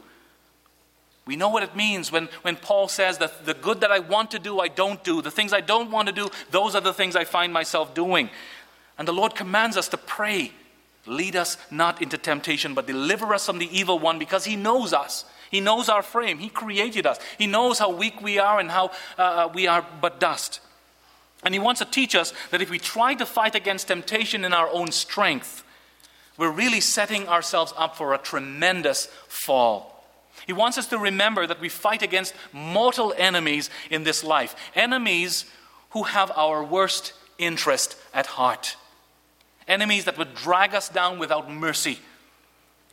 We 1.27 1.37
know 1.37 1.49
what 1.49 1.65
it 1.65 1.75
means 1.75 2.13
when, 2.13 2.29
when 2.43 2.57
Paul 2.57 2.87
says 2.89 3.19
that 3.19 3.45
the 3.45 3.55
good 3.55 3.81
that 3.81 3.91
I 3.91 3.99
want 3.99 4.31
to 4.31 4.39
do, 4.39 4.61
I 4.61 4.69
don't 4.69 5.03
do. 5.03 5.21
The 5.21 5.31
things 5.31 5.53
I 5.53 5.61
don't 5.61 5.91
want 5.91 6.07
to 6.07 6.15
do, 6.15 6.29
those 6.51 6.75
are 6.77 6.81
the 6.81 6.95
things 6.95 7.17
I 7.17 7.25
find 7.25 7.53
myself 7.53 7.95
doing. 7.95 8.31
And 8.97 9.09
the 9.09 9.13
Lord 9.13 9.35
commands 9.35 9.77
us 9.77 9.89
to 9.89 9.97
pray 9.97 10.53
lead 11.07 11.37
us 11.37 11.57
not 11.71 12.03
into 12.03 12.19
temptation, 12.19 12.75
but 12.75 12.87
deliver 12.87 13.33
us 13.33 13.47
from 13.47 13.59
the 13.59 13.79
evil 13.79 13.99
one 13.99 14.19
because 14.19 14.45
He 14.45 14.57
knows 14.57 14.93
us. 14.93 15.25
He 15.51 15.61
knows 15.61 15.89
our 15.89 16.03
frame. 16.03 16.39
He 16.39 16.49
created 16.49 17.07
us. 17.07 17.19
He 17.39 17.47
knows 17.47 17.79
how 17.79 17.91
weak 17.91 18.21
we 18.21 18.39
are 18.39 18.59
and 18.59 18.71
how 18.71 18.91
uh, 19.19 19.23
uh 19.23 19.51
we 19.53 19.67
are 19.67 19.87
but 20.01 20.21
dust. 20.21 20.61
And 21.43 21.55
He 21.55 21.61
wants 21.61 21.79
to 21.81 21.85
teach 21.85 22.15
us 22.15 22.33
that 22.51 22.63
if 22.63 22.71
we 22.71 22.79
try 22.79 23.15
to 23.15 23.27
fight 23.27 23.55
against 23.55 23.89
temptation 23.89 24.45
in 24.45 24.53
our 24.53 24.69
own 24.71 24.91
strength, 24.91 25.65
we're 26.37 26.51
really 26.51 26.81
setting 26.81 27.29
ourselves 27.29 27.73
up 27.77 27.97
for 27.97 28.13
a 28.13 28.19
tremendous 28.19 29.07
fall. 29.29 29.96
He 30.47 30.53
wants 30.53 30.79
us 30.79 30.87
to 30.89 30.99
remember 30.99 31.47
that 31.47 31.61
we 31.61 31.69
fight 31.69 32.03
against 32.03 32.33
mortal 32.53 33.13
enemies 33.19 33.69
in 33.91 34.05
this 34.05 34.23
life, 34.23 34.55
enemies 34.77 35.45
who 35.91 36.05
have 36.05 36.31
our 36.37 36.63
worst 36.63 37.13
interest 37.37 37.97
at 38.15 38.27
heart, 38.27 38.77
enemies 39.67 40.05
that 40.05 40.17
would 40.17 40.35
drag 40.35 40.73
us 40.73 40.89
down 40.89 41.19
without 41.19 41.51
mercy, 41.51 41.99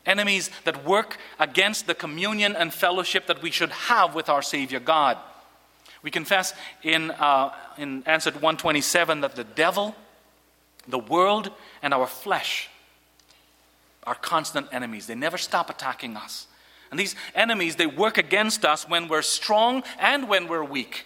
enemies 0.06 0.50
that 0.64 0.84
work 0.84 1.18
against 1.40 1.86
the 1.86 1.94
communion 1.94 2.56
and 2.56 2.74
fellowship 2.74 3.28
that 3.28 3.44
we 3.44 3.52
should 3.52 3.72
have 3.72 4.16
with 4.16 4.30
our 4.30 4.42
Savior 4.42 4.80
God. 4.80 5.18
We 6.02 6.10
confess 6.10 6.54
in, 6.82 7.12
uh, 7.12 7.54
in 7.78 8.04
answer 8.08 8.32
to 8.32 8.38
127 8.38 9.22
that 9.22 9.36
the 9.36 9.44
devil, 9.44 9.96
the 10.88 11.00
world, 11.00 11.52
and 11.84 11.94
our 11.94 12.08
flesh 12.08 12.70
are 14.06 14.16
constant 14.16 14.68
enemies. 14.72 15.06
They 15.06 15.16
never 15.16 15.38
stop 15.38 15.70
attacking 15.70 16.18
us. 16.18 16.48
And 16.94 17.00
these 17.00 17.16
enemies, 17.34 17.76
they 17.76 17.88
work 17.88 18.20
against 18.20 18.64
us 18.64 18.88
when 18.88 19.08
we're 19.08 19.24
strong 19.24 19.82
and 19.98 20.30
when 20.30 20.48
we're 20.48 20.64
weak. 20.64 21.06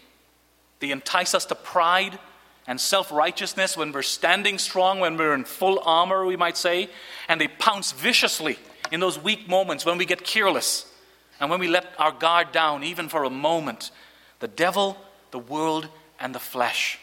They 0.81 0.91
entice 0.91 1.33
us 1.33 1.45
to 1.45 1.55
pride 1.55 2.19
and 2.67 2.77
self 2.77 3.09
righteousness 3.09 3.77
when 3.77 3.93
we're 3.93 4.01
standing 4.01 4.57
strong, 4.57 4.99
when 4.99 5.15
we're 5.15 5.33
in 5.33 5.45
full 5.45 5.81
armor, 5.85 6.25
we 6.25 6.35
might 6.35 6.57
say. 6.57 6.89
And 7.29 7.39
they 7.39 7.47
pounce 7.47 7.93
viciously 7.93 8.59
in 8.91 8.99
those 8.99 9.17
weak 9.17 9.47
moments 9.47 9.85
when 9.85 9.97
we 9.97 10.03
get 10.03 10.25
careless 10.25 10.91
and 11.39 11.49
when 11.49 11.61
we 11.61 11.69
let 11.69 11.93
our 11.97 12.11
guard 12.11 12.51
down, 12.51 12.83
even 12.83 13.07
for 13.07 13.23
a 13.23 13.29
moment. 13.29 13.91
The 14.39 14.49
devil, 14.49 14.97
the 15.31 15.39
world, 15.39 15.87
and 16.19 16.35
the 16.35 16.39
flesh. 16.39 16.99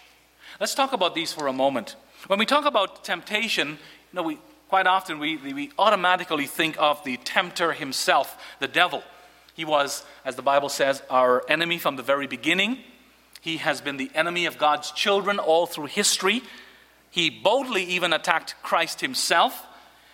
Let's 0.60 0.74
talk 0.74 0.92
about 0.92 1.14
these 1.14 1.32
for 1.32 1.46
a 1.46 1.54
moment. 1.54 1.96
When 2.26 2.38
we 2.38 2.44
talk 2.44 2.66
about 2.66 3.02
temptation, 3.02 3.68
you 3.70 3.76
know, 4.12 4.24
we, 4.24 4.38
quite 4.68 4.86
often 4.86 5.18
we, 5.18 5.36
we 5.36 5.70
automatically 5.78 6.46
think 6.46 6.76
of 6.78 7.02
the 7.04 7.16
tempter 7.18 7.72
himself, 7.72 8.42
the 8.58 8.68
devil. 8.68 9.02
He 9.54 9.64
was, 9.64 10.04
as 10.24 10.36
the 10.36 10.42
Bible 10.42 10.68
says, 10.68 11.02
our 11.08 11.42
enemy 11.48 11.78
from 11.78 11.96
the 11.96 12.02
very 12.02 12.26
beginning. 12.26 12.78
He 13.40 13.58
has 13.58 13.80
been 13.80 13.98
the 13.98 14.10
enemy 14.14 14.46
of 14.46 14.58
God's 14.58 14.90
children 14.90 15.38
all 15.38 15.66
through 15.66 15.86
history. 15.86 16.42
He 17.10 17.30
boldly 17.30 17.84
even 17.84 18.12
attacked 18.12 18.56
Christ 18.62 19.00
himself, 19.00 19.66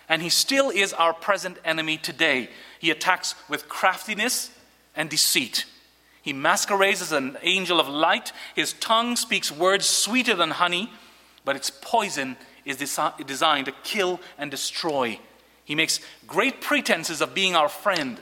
and 0.07 0.21
he 0.21 0.29
still 0.29 0.69
is 0.69 0.93
our 0.93 1.13
present 1.13 1.57
enemy 1.65 1.97
today. 1.97 2.49
He 2.77 2.91
attacks 2.91 3.33
with 3.49 3.69
craftiness 3.69 4.51
and 4.95 5.09
deceit. 5.09 5.65
He 6.21 6.33
masquerades 6.33 7.01
as 7.01 7.11
an 7.11 7.37
angel 7.41 7.79
of 7.79 7.87
light. 7.87 8.31
His 8.53 8.73
tongue 8.73 9.15
speaks 9.15 9.51
words 9.51 9.87
sweeter 9.87 10.35
than 10.35 10.51
honey, 10.51 10.91
but 11.43 11.55
its 11.55 11.71
poison 11.71 12.37
is 12.65 12.77
desi- 12.77 13.25
designed 13.25 13.65
to 13.65 13.73
kill 13.83 14.19
and 14.37 14.51
destroy. 14.51 15.19
He 15.65 15.75
makes 15.75 15.99
great 16.27 16.61
pretenses 16.61 17.21
of 17.21 17.33
being 17.33 17.55
our 17.55 17.69
friend, 17.69 18.19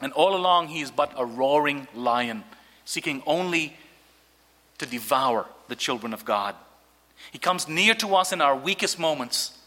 and 0.00 0.12
all 0.12 0.34
along 0.36 0.68
he 0.68 0.80
is 0.80 0.90
but 0.90 1.12
a 1.16 1.24
roaring 1.24 1.88
lion, 1.94 2.44
seeking 2.84 3.22
only 3.26 3.76
to 4.78 4.86
devour 4.86 5.46
the 5.68 5.76
children 5.76 6.12
of 6.12 6.24
God. 6.24 6.54
He 7.32 7.38
comes 7.38 7.68
near 7.68 7.94
to 7.96 8.14
us 8.14 8.32
in 8.32 8.40
our 8.40 8.56
weakest 8.56 8.98
moments, 8.98 9.58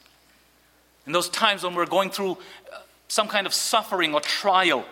in 1.06 1.14
those 1.14 1.30
times 1.30 1.64
when 1.64 1.76
we're 1.76 1.86
going 1.86 2.10
through 2.10 2.32
uh, 2.32 2.78
some 3.08 3.28
kind 3.28 3.46
of 3.46 3.54
suffering 3.54 4.14
or 4.14 4.22
trial, 4.22 4.86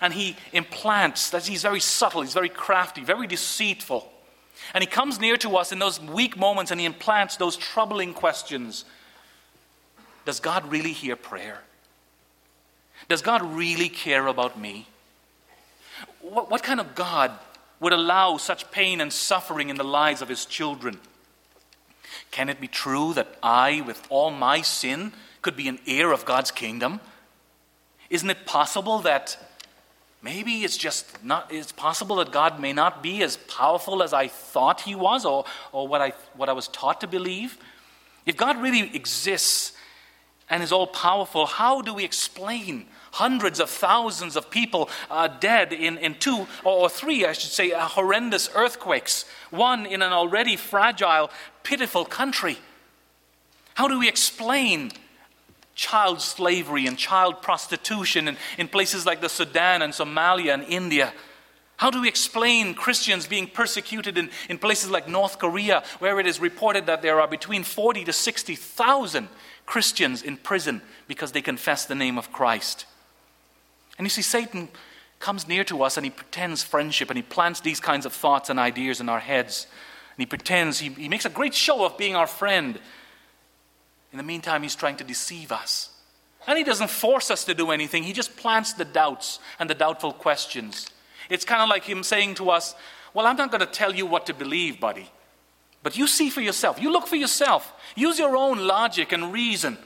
and 0.00 0.14
he 0.14 0.36
implants 0.52 1.30
that 1.30 1.46
he's 1.46 1.62
very 1.62 1.80
subtle, 1.80 2.22
he's 2.22 2.32
very 2.32 2.48
crafty, 2.48 3.04
very 3.04 3.26
deceitful. 3.26 4.10
And 4.74 4.82
he 4.82 4.86
comes 4.86 5.18
near 5.18 5.36
to 5.38 5.56
us 5.56 5.72
in 5.72 5.78
those 5.78 6.00
weak 6.00 6.36
moments 6.36 6.70
and 6.70 6.80
he 6.80 6.86
implants 6.86 7.36
those 7.36 7.56
troubling 7.56 8.14
questions 8.14 8.84
Does 10.24 10.40
God 10.40 10.70
really 10.70 10.92
hear 10.92 11.16
prayer? 11.16 11.60
Does 13.08 13.22
God 13.22 13.42
really 13.42 13.88
care 13.88 14.26
about 14.26 14.58
me? 14.58 14.86
What, 16.20 16.50
what, 16.50 16.62
kind 16.62 16.80
of 16.80 16.94
God 16.94 17.32
would 17.80 17.92
allow 17.92 18.36
such 18.36 18.70
pain 18.70 19.00
and 19.00 19.12
suffering 19.12 19.70
in 19.70 19.76
the 19.76 19.84
lives 19.84 20.22
of 20.22 20.28
his 20.28 20.44
children? 20.44 21.00
Can 22.30 22.48
it 22.48 22.60
be 22.60 22.68
true 22.68 23.12
that 23.14 23.36
I, 23.42 23.80
with 23.80 24.06
all 24.10 24.30
my 24.30 24.62
sin, 24.62 25.12
could 25.42 25.56
be 25.56 25.68
an 25.68 25.78
heir 25.86 26.12
of 26.12 26.24
God's 26.24 26.50
kingdom? 26.50 27.00
Isn't 28.10 28.30
it 28.30 28.46
possible 28.46 28.98
that 29.00 29.36
Maybe 30.22 30.64
it's 30.64 30.76
just 30.76 31.24
not, 31.24 31.50
it's 31.50 31.72
possible 31.72 32.16
that 32.16 32.30
God 32.30 32.60
may 32.60 32.72
not 32.72 33.02
be 33.02 33.22
as 33.22 33.38
powerful 33.38 34.02
as 34.02 34.12
I 34.12 34.28
thought 34.28 34.82
he 34.82 34.94
was 34.94 35.24
or, 35.24 35.46
or 35.72 35.88
what, 35.88 36.02
I, 36.02 36.12
what 36.36 36.48
I 36.48 36.52
was 36.52 36.68
taught 36.68 37.00
to 37.00 37.06
believe. 37.06 37.56
If 38.26 38.36
God 38.36 38.60
really 38.60 38.94
exists 38.94 39.72
and 40.50 40.62
is 40.62 40.72
all 40.72 40.86
powerful, 40.86 41.46
how 41.46 41.80
do 41.80 41.94
we 41.94 42.04
explain 42.04 42.86
hundreds 43.12 43.60
of 43.60 43.70
thousands 43.70 44.36
of 44.36 44.50
people 44.50 44.90
uh, 45.10 45.26
dead 45.26 45.72
in, 45.72 45.96
in 45.98 46.14
two 46.14 46.46
or 46.64 46.90
three, 46.90 47.24
I 47.24 47.32
should 47.32 47.50
say, 47.50 47.72
uh, 47.72 47.80
horrendous 47.80 48.50
earthquakes, 48.54 49.24
one 49.50 49.86
in 49.86 50.02
an 50.02 50.12
already 50.12 50.56
fragile, 50.56 51.30
pitiful 51.62 52.04
country? 52.04 52.58
How 53.74 53.88
do 53.88 53.98
we 53.98 54.08
explain 54.08 54.92
child 55.74 56.20
slavery 56.20 56.86
and 56.86 56.98
child 56.98 57.42
prostitution 57.42 58.28
in, 58.28 58.36
in 58.58 58.68
places 58.68 59.06
like 59.06 59.20
the 59.20 59.28
Sudan 59.28 59.82
and 59.82 59.92
Somalia 59.92 60.54
and 60.54 60.64
India. 60.64 61.12
How 61.76 61.90
do 61.90 62.02
we 62.02 62.08
explain 62.08 62.74
Christians 62.74 63.26
being 63.26 63.46
persecuted 63.46 64.18
in, 64.18 64.28
in 64.50 64.58
places 64.58 64.90
like 64.90 65.08
North 65.08 65.38
Korea, 65.38 65.82
where 65.98 66.20
it 66.20 66.26
is 66.26 66.38
reported 66.38 66.84
that 66.86 67.00
there 67.00 67.20
are 67.20 67.26
between 67.26 67.64
40 67.64 68.04
to 68.04 68.12
60,000 68.12 69.28
Christians 69.64 70.22
in 70.22 70.36
prison 70.36 70.82
because 71.08 71.32
they 71.32 71.40
confess 71.40 71.86
the 71.86 71.94
name 71.94 72.18
of 72.18 72.30
Christ? 72.32 72.84
And 73.96 74.04
you 74.04 74.10
see, 74.10 74.20
Satan 74.20 74.68
comes 75.20 75.48
near 75.48 75.64
to 75.64 75.82
us 75.82 75.96
and 75.96 76.04
he 76.04 76.10
pretends 76.10 76.62
friendship 76.62 77.08
and 77.08 77.16
he 77.16 77.22
plants 77.22 77.60
these 77.60 77.80
kinds 77.80 78.04
of 78.04 78.12
thoughts 78.12 78.50
and 78.50 78.58
ideas 78.58 79.00
in 79.00 79.08
our 79.08 79.20
heads. 79.20 79.66
And 80.16 80.22
he 80.22 80.26
pretends, 80.26 80.80
he, 80.80 80.88
he 80.88 81.08
makes 81.08 81.24
a 81.24 81.30
great 81.30 81.54
show 81.54 81.84
of 81.84 81.96
being 81.96 82.16
our 82.16 82.26
friend. 82.26 82.78
In 84.12 84.18
the 84.18 84.24
meantime, 84.24 84.62
he's 84.62 84.74
trying 84.74 84.96
to 84.96 85.04
deceive 85.04 85.52
us. 85.52 85.90
And 86.46 86.58
he 86.58 86.64
doesn't 86.64 86.90
force 86.90 87.30
us 87.30 87.44
to 87.44 87.54
do 87.54 87.70
anything, 87.70 88.02
he 88.02 88.12
just 88.12 88.36
plants 88.36 88.72
the 88.72 88.84
doubts 88.84 89.38
and 89.58 89.68
the 89.68 89.74
doubtful 89.74 90.12
questions. 90.12 90.88
It's 91.28 91.44
kind 91.44 91.62
of 91.62 91.68
like 91.68 91.84
him 91.84 92.02
saying 92.02 92.36
to 92.36 92.50
us, 92.50 92.74
Well, 93.14 93.26
I'm 93.26 93.36
not 93.36 93.50
going 93.50 93.60
to 93.60 93.66
tell 93.66 93.94
you 93.94 94.06
what 94.06 94.26
to 94.26 94.34
believe, 94.34 94.80
buddy. 94.80 95.10
But 95.82 95.96
you 95.96 96.06
see 96.06 96.28
for 96.28 96.40
yourself. 96.40 96.80
You 96.80 96.92
look 96.92 97.06
for 97.06 97.16
yourself. 97.16 97.72
Use 97.94 98.18
your 98.18 98.36
own 98.36 98.58
logic 98.66 99.12
and 99.12 99.32
reason. 99.32 99.78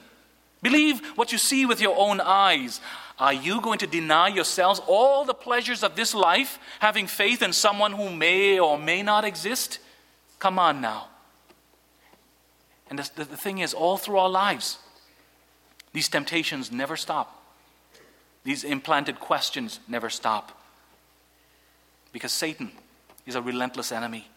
Believe 0.61 0.99
what 1.15 1.31
you 1.31 1.37
see 1.37 1.65
with 1.65 1.79
your 1.79 1.95
own 1.97 2.19
eyes. 2.19 2.81
Are 3.17 3.31
you 3.31 3.61
going 3.61 3.79
to 3.79 3.87
deny 3.87 4.27
yourselves 4.27 4.81
all 4.87 5.23
the 5.23 5.33
pleasures 5.33 5.83
of 5.83 5.95
this 5.95 6.13
life, 6.13 6.59
having 6.79 7.07
faith 7.07 7.41
in 7.41 7.53
someone 7.53 7.93
who 7.93 8.09
may 8.09 8.59
or 8.59 8.77
may 8.77 9.03
not 9.03 9.23
exist? 9.23 9.79
Come 10.39 10.59
on 10.59 10.81
now. 10.81 11.07
And 12.89 12.99
the, 12.99 13.23
the 13.23 13.37
thing 13.37 13.59
is, 13.59 13.73
all 13.73 13.97
through 13.97 14.17
our 14.17 14.29
lives, 14.29 14.79
these 15.93 16.09
temptations 16.09 16.71
never 16.71 16.95
stop. 16.95 17.41
These 18.43 18.63
implanted 18.63 19.19
questions 19.19 19.79
never 19.87 20.09
stop. 20.09 20.61
Because 22.11 22.31
Satan 22.31 22.71
is 23.25 23.35
a 23.35 23.41
relentless 23.41 23.91
enemy. 23.91 24.27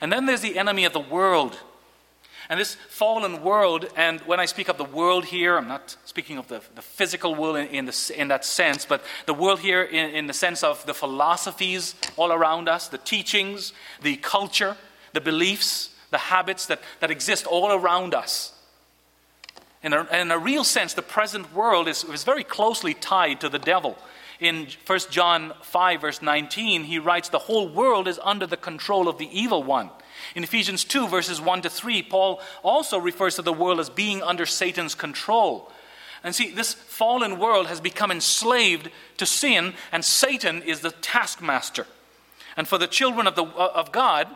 And 0.00 0.12
then 0.12 0.26
there's 0.26 0.40
the 0.40 0.58
enemy 0.58 0.84
of 0.84 0.92
the 0.92 1.00
world. 1.00 1.58
And 2.48 2.58
this 2.58 2.74
fallen 2.74 3.42
world, 3.42 3.86
and 3.96 4.20
when 4.22 4.40
I 4.40 4.46
speak 4.46 4.68
of 4.68 4.76
the 4.76 4.84
world 4.84 5.24
here, 5.24 5.56
I'm 5.56 5.68
not 5.68 5.96
speaking 6.04 6.38
of 6.38 6.48
the, 6.48 6.60
the 6.74 6.82
physical 6.82 7.34
world 7.34 7.56
in, 7.56 7.66
in, 7.68 7.84
the, 7.86 8.14
in, 8.16 8.28
that 8.28 8.44
sense, 8.44 8.84
but 8.84 9.02
the 9.26 9.34
world 9.34 9.60
here 9.60 9.82
in, 9.82 10.10
in 10.10 10.26
the 10.26 10.32
sense 10.32 10.62
of 10.62 10.84
the 10.86 10.94
philosophies 10.94 11.94
all 12.16 12.32
around 12.32 12.68
us, 12.68 12.88
the 12.88 12.98
teachings, 12.98 13.72
the 14.02 14.16
culture, 14.16 14.76
the 15.12 15.20
beliefs, 15.20 15.91
the 16.12 16.18
habits 16.18 16.66
that, 16.66 16.80
that 17.00 17.10
exist 17.10 17.46
all 17.46 17.72
around 17.72 18.14
us. 18.14 18.52
In 19.82 19.92
a, 19.92 20.04
in 20.12 20.30
a 20.30 20.38
real 20.38 20.62
sense, 20.62 20.94
the 20.94 21.02
present 21.02 21.52
world 21.52 21.88
is, 21.88 22.04
is 22.04 22.22
very 22.22 22.44
closely 22.44 22.94
tied 22.94 23.40
to 23.40 23.48
the 23.48 23.58
devil. 23.58 23.98
In 24.38 24.68
1 24.86 24.98
John 25.10 25.54
5, 25.62 26.00
verse 26.00 26.22
19, 26.22 26.84
he 26.84 26.98
writes, 27.00 27.28
The 27.28 27.38
whole 27.40 27.68
world 27.68 28.06
is 28.06 28.20
under 28.22 28.46
the 28.46 28.56
control 28.56 29.08
of 29.08 29.18
the 29.18 29.28
evil 29.36 29.62
one. 29.64 29.90
In 30.36 30.44
Ephesians 30.44 30.84
2, 30.84 31.08
verses 31.08 31.40
1 31.40 31.62
to 31.62 31.70
3, 31.70 32.02
Paul 32.02 32.40
also 32.62 32.98
refers 32.98 33.36
to 33.36 33.42
the 33.42 33.52
world 33.52 33.80
as 33.80 33.90
being 33.90 34.22
under 34.22 34.46
Satan's 34.46 34.94
control. 34.94 35.70
And 36.22 36.34
see, 36.34 36.50
this 36.52 36.74
fallen 36.74 37.38
world 37.38 37.66
has 37.66 37.80
become 37.80 38.12
enslaved 38.12 38.90
to 39.16 39.26
sin, 39.26 39.74
and 39.90 40.04
Satan 40.04 40.62
is 40.62 40.80
the 40.80 40.92
taskmaster. 40.92 41.86
And 42.56 42.68
for 42.68 42.78
the 42.78 42.86
children 42.86 43.26
of, 43.26 43.34
the, 43.34 43.44
of 43.44 43.90
God, 43.90 44.28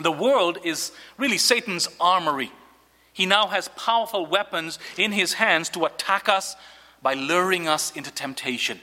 the 0.00 0.12
world 0.12 0.58
is 0.64 0.92
really 1.16 1.38
Satan's 1.38 1.88
armory. 2.00 2.52
He 3.12 3.26
now 3.26 3.48
has 3.48 3.68
powerful 3.68 4.26
weapons 4.26 4.78
in 4.96 5.12
his 5.12 5.34
hands 5.34 5.68
to 5.70 5.84
attack 5.84 6.28
us 6.28 6.56
by 7.02 7.14
luring 7.14 7.66
us 7.66 7.94
into 7.96 8.12
temptation. 8.12 8.80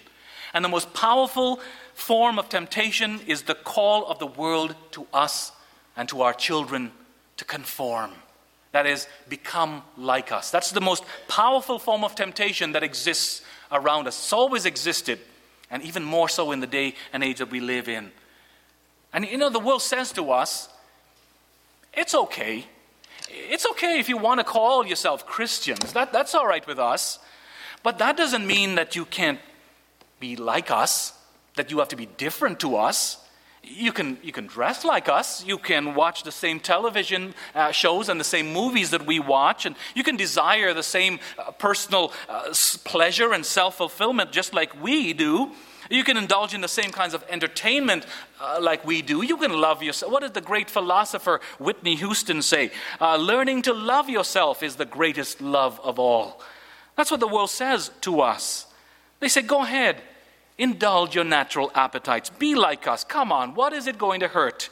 And 0.54 0.64
the 0.64 0.70
most 0.70 0.94
powerful 0.94 1.60
form 1.94 2.38
of 2.38 2.50
temptation 2.50 3.22
is 3.28 3.44
the 3.44 3.56
call 3.56 4.06
of 4.08 4.20
the 4.20 4.28
world 4.28 4.76
to 4.92 5.08
us 5.14 5.52
and 5.96 6.08
to 6.10 6.22
our 6.22 6.34
children 6.34 6.92
to 7.38 7.46
conform. 7.46 8.12
That 8.72 8.86
is, 8.86 9.08
become 9.30 9.84
like 9.98 10.34
us. 10.34 10.52
That's 10.52 10.72
the 10.72 10.82
most 10.82 11.06
powerful 11.30 11.80
form 11.80 12.04
of 12.04 12.16
temptation 12.16 12.74
that 12.74 12.84
exists 12.84 13.42
around 13.72 14.08
us. 14.08 14.18
It's 14.18 14.34
always 14.34 14.66
existed, 14.66 15.20
and 15.72 15.82
even 15.82 16.04
more 16.04 16.28
so 16.28 16.52
in 16.52 16.60
the 16.60 16.68
day 16.68 16.96
and 17.14 17.24
age 17.24 17.38
that 17.40 17.52
we 17.52 17.62
live 17.62 17.88
in. 17.88 18.12
And 19.14 19.26
you 19.26 19.38
know, 19.38 19.50
the 19.50 19.60
world 19.60 19.82
says 19.82 20.12
to 20.14 20.32
us, 20.32 20.68
it's 21.96 22.14
okay 22.14 22.66
it's 23.36 23.66
okay 23.66 24.00
if 24.00 24.10
you 24.10 24.18
want 24.18 24.40
to 24.40 24.44
call 24.44 24.86
yourself 24.86 25.26
Christians. 25.26 25.94
That, 25.94 26.12
that's 26.14 26.36
all 26.36 26.48
right 26.48 26.66
with 26.66 26.80
us. 26.80 27.20
But 27.84 28.00
that 28.00 28.18
doesn't 28.18 28.46
mean 28.46 28.76
that 28.76 28.96
you 28.96 29.06
can't 29.06 29.40
be 30.20 30.36
like 30.36 30.72
us, 30.72 31.14
that 31.56 31.72
you 31.72 31.80
have 31.80 31.90
to 31.90 31.96
be 31.96 32.06
different 32.06 32.60
to 32.62 32.78
us. 32.78 33.18
You 33.64 33.92
can, 33.92 34.18
you 34.22 34.32
can 34.32 34.46
dress 34.46 34.86
like 34.86 35.10
us. 35.10 35.44
You 35.46 35.58
can 35.58 35.96
watch 35.96 36.24
the 36.24 36.32
same 36.32 36.60
television 36.60 37.34
uh, 37.54 37.72
shows 37.72 38.10
and 38.10 38.20
the 38.20 38.26
same 38.26 38.54
movies 38.54 38.92
that 38.92 39.06
we 39.06 39.20
watch. 39.20 39.66
And 39.66 39.76
you 39.96 40.04
can 40.04 40.18
desire 40.18 40.74
the 40.74 40.84
same 40.84 41.20
uh, 41.38 41.52
personal 41.52 42.14
uh, 42.30 42.54
pleasure 42.84 43.34
and 43.34 43.46
self 43.46 43.78
fulfillment 43.78 44.32
just 44.32 44.54
like 44.54 44.82
we 44.82 45.14
do. 45.14 45.52
You 45.90 46.04
can 46.04 46.18
indulge 46.18 46.54
in 46.54 46.62
the 46.62 46.68
same 46.68 46.92
kinds 46.92 47.14
of 47.14 47.24
entertainment 47.30 48.06
uh, 48.40 48.60
like 48.62 48.86
we 48.86 49.02
do. 49.02 49.24
You 49.24 49.38
can 49.38 49.54
love 49.54 49.84
yourself. 49.84 50.12
What 50.12 50.24
did 50.24 50.34
the 50.34 50.42
great 50.42 50.70
philosopher 50.70 51.42
Whitney 51.60 51.96
Houston 51.96 52.42
say? 52.42 52.72
Uh, 53.00 53.18
learning 53.18 53.64
to 53.64 53.74
love 53.74 54.10
yourself 54.10 54.64
is 54.64 54.76
the 54.76 54.86
greatest 54.86 55.42
love 55.42 55.80
of 55.84 56.00
all. 56.00 56.42
That's 56.96 57.12
what 57.12 57.20
the 57.20 57.28
world 57.28 57.50
says 57.50 57.92
to 58.02 58.22
us. 58.22 58.68
They 59.20 59.28
say, 59.28 59.42
go 59.42 59.64
ahead, 59.64 60.02
indulge 60.58 61.16
your 61.16 61.24
natural 61.24 61.72
appetites. 61.76 62.30
Be 62.30 62.56
like 62.56 62.88
us. 62.88 63.04
Come 63.04 63.32
on, 63.32 63.56
what 63.56 63.74
is 63.74 63.88
it 63.88 63.98
going 63.98 64.22
to 64.22 64.28
hurt? 64.28 64.70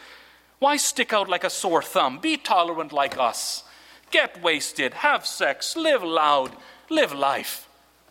Why 0.59 0.77
stick 0.77 1.11
out 1.11 1.29
like 1.29 1.43
a 1.43 1.49
sore 1.49 1.81
thumb? 1.81 2.19
Be 2.19 2.37
tolerant 2.37 2.93
like 2.93 3.17
us. 3.17 3.63
Get 4.11 4.41
wasted, 4.41 4.93
have 4.93 5.25
sex, 5.25 5.75
live 5.75 6.03
loud, 6.03 6.55
live 6.89 7.13
life, 7.13 7.67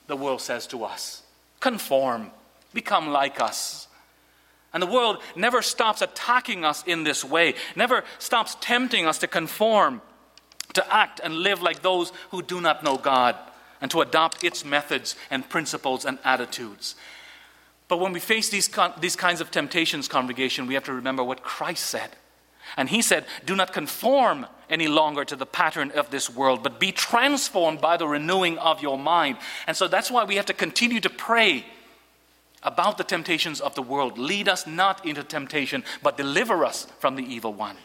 the 0.07 0.16
world 0.16 0.40
says 0.40 0.66
to 0.68 0.85
us. 0.85 1.22
Conform 1.61 2.31
become 2.72 3.08
like 3.11 3.40
us. 3.40 3.88
And 4.72 4.82
the 4.82 4.87
world 4.87 5.18
never 5.37 5.61
stops 5.61 6.00
attacking 6.00 6.64
us 6.64 6.82
in 6.87 7.04
this 7.04 7.24
way, 7.24 7.54
never 7.76 8.04
stops 8.18 8.56
tempting 8.61 9.06
us 9.06 9.18
to 9.18 9.26
conform, 9.26 10.00
to 10.74 10.94
act 10.94 11.20
and 11.22 11.35
live 11.35 11.61
like 11.61 11.82
those 11.82 12.12
who 12.30 12.42
do 12.42 12.61
not 12.61 12.82
know 12.82 12.96
God, 12.96 13.37
and 13.80 13.90
to 13.90 14.00
adopt 14.00 14.44
its 14.44 14.64
methods 14.64 15.16
and 15.30 15.48
principles 15.48 16.04
and 16.04 16.18
attitudes. 16.24 16.94
But 17.88 17.98
when 17.98 18.12
we 18.12 18.20
face 18.20 18.48
these, 18.48 18.70
these 19.00 19.16
kinds 19.16 19.42
of 19.42 19.50
temptations, 19.50 20.08
congregation, 20.08 20.66
we 20.66 20.74
have 20.74 20.85
to 20.85 20.94
remember 20.94 21.22
what 21.22 21.42
Christ 21.42 21.85
said. 21.87 22.11
And 22.76 22.88
he 22.88 23.02
said, 23.02 23.26
Do 23.44 23.54
not 23.54 23.74
conform 23.74 24.46
any 24.70 24.88
longer 24.88 25.24
to 25.26 25.37
the 25.37 25.44
pattern 25.44 25.90
of 25.90 26.11
this 26.11 26.30
world, 26.30 26.62
but 26.62 26.80
be 26.80 26.92
transformed 26.92 27.82
by 27.82 27.98
the 27.98 28.08
renewing 28.08 28.56
of 28.56 28.80
your 28.80 28.96
mind. 28.96 29.37
And 29.66 29.76
so 29.76 29.88
that's 29.88 30.11
why 30.11 30.24
we 30.24 30.37
have 30.37 30.46
to 30.46 30.54
continue 30.54 31.00
to 31.00 31.11
pray 31.11 31.66
about 32.62 32.98
the 32.98 33.05
temptations 33.05 33.61
of 33.61 33.75
the 33.75 33.83
world. 33.83 34.18
Lead 34.18 34.48
us 34.48 34.66
not 34.66 35.05
into 35.05 35.22
temptation, 35.22 35.85
but 36.03 36.16
deliver 36.16 36.64
us 36.64 36.87
from 36.98 37.16
the 37.16 37.25
evil 37.25 37.53
one. 37.53 37.77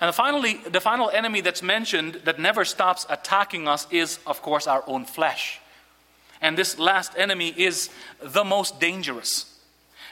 And 0.00 0.12
finally, 0.14 0.54
the 0.54 0.80
final 0.80 1.10
enemy 1.10 1.42
that's 1.42 1.62
mentioned 1.62 2.22
that 2.24 2.38
never 2.38 2.64
stops 2.64 3.06
attacking 3.08 3.68
us 3.68 3.86
is, 3.90 4.18
of 4.26 4.42
course, 4.42 4.66
our 4.66 4.82
own 4.86 5.04
flesh. 5.04 5.60
And 6.40 6.58
this 6.58 6.78
last 6.78 7.12
enemy 7.16 7.54
is 7.56 7.88
the 8.20 8.42
most 8.42 8.80
dangerous 8.80 9.60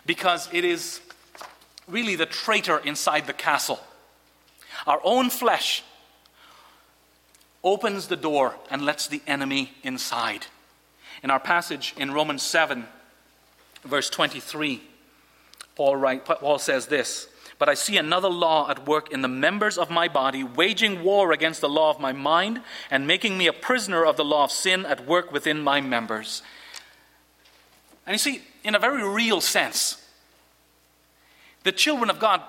because 0.06 0.48
it 0.52 0.64
is 0.64 1.00
really 1.88 2.14
the 2.14 2.26
traitor 2.26 2.78
inside 2.78 3.26
the 3.26 3.32
castle. 3.32 3.80
Our 4.86 5.00
own 5.02 5.28
flesh 5.28 5.82
opens 7.64 8.06
the 8.06 8.16
door 8.16 8.54
and 8.70 8.82
lets 8.82 9.08
the 9.08 9.20
enemy 9.26 9.72
inside. 9.82 10.46
In 11.22 11.30
our 11.30 11.40
passage 11.40 11.94
in 11.98 12.12
Romans 12.12 12.42
7, 12.42 12.86
verse 13.84 14.10
23, 14.10 14.82
Paul, 15.76 15.96
write, 15.96 16.24
Paul 16.24 16.58
says 16.58 16.86
this 16.86 17.28
But 17.58 17.68
I 17.68 17.74
see 17.74 17.96
another 17.96 18.28
law 18.28 18.68
at 18.70 18.86
work 18.86 19.12
in 19.12 19.22
the 19.22 19.28
members 19.28 19.78
of 19.78 19.90
my 19.90 20.08
body, 20.08 20.44
waging 20.44 21.02
war 21.02 21.32
against 21.32 21.60
the 21.60 21.68
law 21.68 21.90
of 21.90 22.00
my 22.00 22.12
mind, 22.12 22.60
and 22.90 23.06
making 23.06 23.38
me 23.38 23.46
a 23.46 23.52
prisoner 23.52 24.04
of 24.04 24.16
the 24.16 24.24
law 24.24 24.44
of 24.44 24.52
sin 24.52 24.84
at 24.86 25.06
work 25.06 25.32
within 25.32 25.60
my 25.60 25.80
members. 25.80 26.42
And 28.06 28.14
you 28.14 28.18
see, 28.18 28.42
in 28.64 28.74
a 28.74 28.78
very 28.78 29.06
real 29.08 29.40
sense, 29.40 30.00
the 31.62 31.72
children 31.72 32.08
of 32.08 32.18
God 32.18 32.42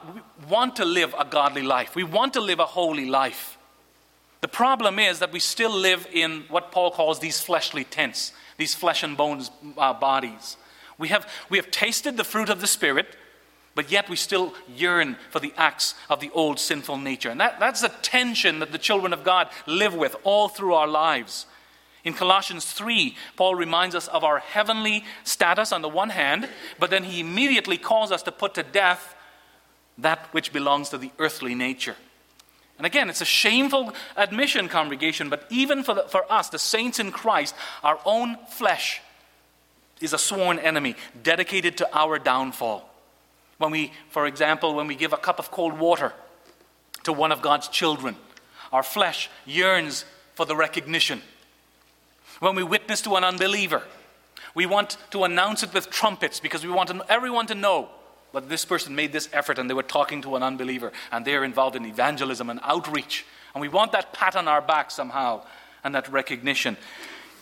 want 0.49 0.77
to 0.77 0.85
live 0.85 1.13
a 1.17 1.25
godly 1.25 1.61
life. 1.61 1.95
We 1.95 2.03
want 2.03 2.33
to 2.33 2.41
live 2.41 2.59
a 2.59 2.65
holy 2.65 3.05
life. 3.05 3.57
The 4.39 4.47
problem 4.47 4.97
is 4.99 5.19
that 5.19 5.31
we 5.31 5.39
still 5.39 5.71
live 5.71 6.07
in 6.11 6.45
what 6.49 6.71
Paul 6.71 6.91
calls 6.91 7.19
these 7.19 7.41
fleshly 7.41 7.83
tents, 7.83 8.33
these 8.57 8.73
flesh 8.73 9.03
and 9.03 9.15
bones 9.15 9.51
uh, 9.77 9.93
bodies. 9.93 10.57
We 11.01 11.07
have, 11.07 11.27
we 11.49 11.57
have 11.57 11.71
tasted 11.71 12.15
the 12.15 12.23
fruit 12.23 12.49
of 12.49 12.61
the 12.61 12.67
Spirit, 12.67 13.07
but 13.73 13.91
yet 13.91 14.07
we 14.07 14.15
still 14.15 14.53
yearn 14.73 15.17
for 15.31 15.39
the 15.39 15.51
acts 15.57 15.95
of 16.11 16.19
the 16.19 16.29
old 16.29 16.59
sinful 16.59 16.97
nature. 16.97 17.31
And 17.31 17.41
that, 17.41 17.59
that's 17.59 17.81
the 17.81 17.89
tension 18.03 18.59
that 18.59 18.71
the 18.71 18.77
children 18.77 19.11
of 19.11 19.23
God 19.23 19.49
live 19.65 19.95
with 19.95 20.15
all 20.23 20.47
through 20.47 20.75
our 20.75 20.87
lives. 20.87 21.47
In 22.03 22.13
Colossians 22.13 22.71
3, 22.71 23.15
Paul 23.35 23.55
reminds 23.55 23.95
us 23.95 24.07
of 24.09 24.23
our 24.23 24.37
heavenly 24.37 25.03
status 25.23 25.71
on 25.71 25.81
the 25.81 25.89
one 25.89 26.09
hand, 26.09 26.47
but 26.77 26.91
then 26.91 27.03
he 27.03 27.19
immediately 27.19 27.79
calls 27.79 28.11
us 28.11 28.21
to 28.23 28.31
put 28.31 28.53
to 28.53 28.63
death 28.63 29.15
that 29.97 30.27
which 30.31 30.53
belongs 30.53 30.89
to 30.89 30.99
the 30.99 31.11
earthly 31.17 31.55
nature. 31.55 31.95
And 32.77 32.85
again, 32.85 33.09
it's 33.09 33.21
a 33.21 33.25
shameful 33.25 33.93
admission, 34.15 34.67
congregation, 34.69 35.29
but 35.29 35.47
even 35.49 35.83
for, 35.83 35.95
the, 35.95 36.03
for 36.03 36.31
us, 36.31 36.49
the 36.49 36.59
saints 36.59 36.99
in 36.99 37.11
Christ, 37.11 37.55
our 37.83 37.99
own 38.05 38.37
flesh 38.49 39.01
is 40.01 40.13
a 40.13 40.17
sworn 40.17 40.59
enemy 40.59 40.95
dedicated 41.23 41.77
to 41.77 41.97
our 41.97 42.19
downfall. 42.19 42.89
When 43.57 43.71
we, 43.71 43.93
for 44.09 44.25
example, 44.25 44.73
when 44.73 44.87
we 44.87 44.95
give 44.95 45.13
a 45.13 45.17
cup 45.17 45.39
of 45.39 45.51
cold 45.51 45.77
water 45.77 46.13
to 47.03 47.13
one 47.13 47.31
of 47.31 47.41
God's 47.41 47.67
children, 47.67 48.15
our 48.71 48.83
flesh 48.83 49.29
yearns 49.45 50.05
for 50.35 50.45
the 50.45 50.55
recognition. 50.55 51.21
When 52.39 52.55
we 52.55 52.63
witness 52.63 53.01
to 53.01 53.15
an 53.15 53.23
unbeliever, 53.23 53.83
we 54.55 54.65
want 54.65 54.97
to 55.11 55.23
announce 55.23 55.63
it 55.63 55.73
with 55.73 55.89
trumpets 55.89 56.39
because 56.39 56.63
we 56.63 56.71
want 56.71 56.91
everyone 57.09 57.47
to 57.47 57.55
know 57.55 57.89
that 58.33 58.49
this 58.49 58.65
person 58.65 58.95
made 58.95 59.11
this 59.11 59.29
effort 59.33 59.59
and 59.59 59.69
they 59.69 59.73
were 59.73 59.83
talking 59.83 60.21
to 60.23 60.35
an 60.35 60.43
unbeliever 60.43 60.91
and 61.11 61.25
they're 61.25 61.43
involved 61.43 61.75
in 61.75 61.85
evangelism 61.85 62.49
and 62.49 62.59
outreach. 62.63 63.25
And 63.53 63.61
we 63.61 63.67
want 63.67 63.91
that 63.91 64.13
pat 64.13 64.35
on 64.35 64.47
our 64.47 64.61
back 64.61 64.89
somehow 64.91 65.45
and 65.83 65.93
that 65.95 66.09
recognition. 66.09 66.77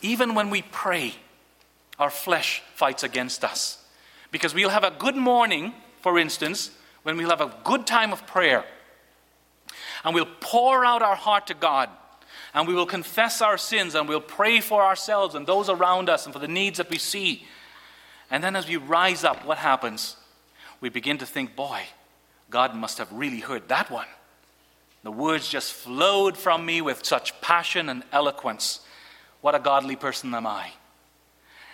Even 0.01 0.33
when 0.33 0.49
we 0.49 0.63
pray, 0.63 1.13
our 1.99 2.09
flesh 2.09 2.63
fights 2.73 3.03
against 3.03 3.43
us. 3.43 3.83
Because 4.31 4.53
we'll 4.53 4.69
have 4.69 4.83
a 4.83 4.91
good 4.91 5.15
morning, 5.15 5.73
for 6.01 6.17
instance, 6.17 6.71
when 7.03 7.17
we'll 7.17 7.29
have 7.29 7.41
a 7.41 7.53
good 7.63 7.85
time 7.85 8.11
of 8.11 8.25
prayer, 8.25 8.65
and 10.03 10.15
we'll 10.15 10.27
pour 10.39 10.85
out 10.85 11.01
our 11.01 11.15
heart 11.15 11.47
to 11.47 11.53
God, 11.53 11.89
and 12.53 12.67
we 12.67 12.73
will 12.73 12.85
confess 12.85 13.41
our 13.41 13.57
sins, 13.57 13.95
and 13.95 14.07
we'll 14.07 14.21
pray 14.21 14.59
for 14.59 14.81
ourselves 14.81 15.35
and 15.35 15.45
those 15.45 15.69
around 15.69 16.09
us 16.09 16.25
and 16.25 16.33
for 16.33 16.39
the 16.39 16.47
needs 16.47 16.77
that 16.77 16.89
we 16.89 16.97
see. 16.97 17.45
And 18.31 18.43
then 18.43 18.55
as 18.55 18.67
we 18.67 18.77
rise 18.77 19.23
up, 19.23 19.45
what 19.45 19.57
happens? 19.57 20.15
We 20.81 20.89
begin 20.89 21.17
to 21.17 21.25
think, 21.25 21.55
boy, 21.55 21.81
God 22.49 22.75
must 22.75 22.97
have 22.97 23.11
really 23.11 23.39
heard 23.39 23.67
that 23.67 23.91
one. 23.91 24.07
The 25.03 25.11
words 25.11 25.47
just 25.47 25.73
flowed 25.73 26.37
from 26.37 26.65
me 26.65 26.81
with 26.81 27.05
such 27.05 27.39
passion 27.41 27.89
and 27.89 28.03
eloquence. 28.11 28.81
What 29.41 29.55
a 29.55 29.59
godly 29.59 29.95
person 29.95 30.33
am 30.33 30.45
I. 30.45 30.71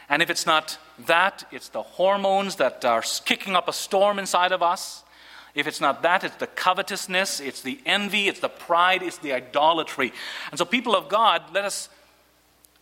And 0.09 0.21
if 0.21 0.29
it's 0.29 0.45
not 0.45 0.77
that, 1.05 1.45
it's 1.51 1.69
the 1.69 1.81
hormones 1.81 2.57
that 2.57 2.85
are 2.85 3.03
kicking 3.25 3.55
up 3.55 3.67
a 3.67 3.73
storm 3.73 4.19
inside 4.19 4.51
of 4.51 4.61
us. 4.61 5.03
If 5.55 5.67
it's 5.67 5.81
not 5.81 6.03
that, 6.03 6.23
it's 6.23 6.35
the 6.35 6.47
covetousness, 6.47 7.39
it's 7.39 7.61
the 7.61 7.79
envy, 7.85 8.27
it's 8.27 8.41
the 8.41 8.49
pride, 8.49 9.01
it's 9.01 9.17
the 9.17 9.33
idolatry. 9.33 10.11
And 10.51 10.57
so, 10.57 10.65
people 10.65 10.95
of 10.95 11.07
God, 11.07 11.41
let 11.53 11.63
us 11.63 11.89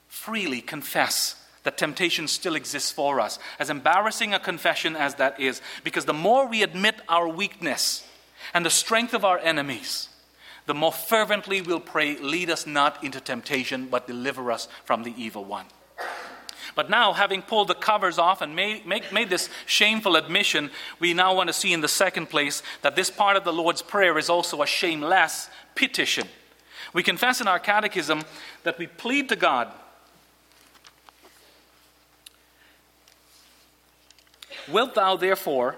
freely 0.07 0.59
confess 0.59 1.35
that 1.63 1.77
temptation 1.77 2.27
still 2.27 2.55
exists 2.55 2.91
for 2.91 3.19
us, 3.19 3.39
as 3.57 3.69
embarrassing 3.69 4.33
a 4.33 4.39
confession 4.39 4.95
as 4.95 5.15
that 5.15 5.39
is, 5.39 5.61
because 5.83 6.05
the 6.05 6.13
more 6.13 6.47
we 6.47 6.61
admit 6.61 6.95
our 7.07 7.27
weakness 7.27 8.05
and 8.53 8.65
the 8.65 8.69
strength 8.69 9.13
of 9.13 9.23
our 9.23 9.39
enemies, 9.39 10.09
the 10.65 10.73
more 10.73 10.91
fervently 10.91 11.61
we'll 11.61 11.79
pray, 11.79 12.17
Lead 12.17 12.49
us 12.49 12.65
not 12.65 13.03
into 13.03 13.21
temptation, 13.21 13.87
but 13.87 14.07
deliver 14.07 14.51
us 14.51 14.67
from 14.83 15.03
the 15.03 15.13
evil 15.17 15.45
one. 15.45 15.65
But 16.75 16.89
now, 16.89 17.13
having 17.13 17.41
pulled 17.41 17.67
the 17.67 17.75
covers 17.75 18.17
off 18.17 18.41
and 18.41 18.55
made, 18.55 18.85
make, 18.85 19.11
made 19.11 19.29
this 19.29 19.49
shameful 19.65 20.15
admission, 20.15 20.71
we 20.99 21.13
now 21.13 21.35
want 21.35 21.47
to 21.47 21.53
see 21.53 21.71
in 21.71 21.81
the 21.81 21.87
second 21.87 22.29
place 22.29 22.63
that 22.81 22.95
this 22.95 23.09
part 23.09 23.37
of 23.37 23.43
the 23.43 23.53
Lord's 23.53 23.81
Prayer 23.81 24.17
is 24.17 24.29
also 24.29 24.61
a 24.61 24.67
shameless 24.67 25.49
petition. 25.75 26.27
We 26.93 27.03
confess 27.03 27.41
in 27.41 27.47
our 27.47 27.59
catechism 27.59 28.23
that 28.63 28.79
we 28.79 28.87
plead 28.87 29.29
to 29.29 29.35
God. 29.35 29.71
Wilt 34.67 34.95
thou 34.95 35.15
therefore 35.15 35.75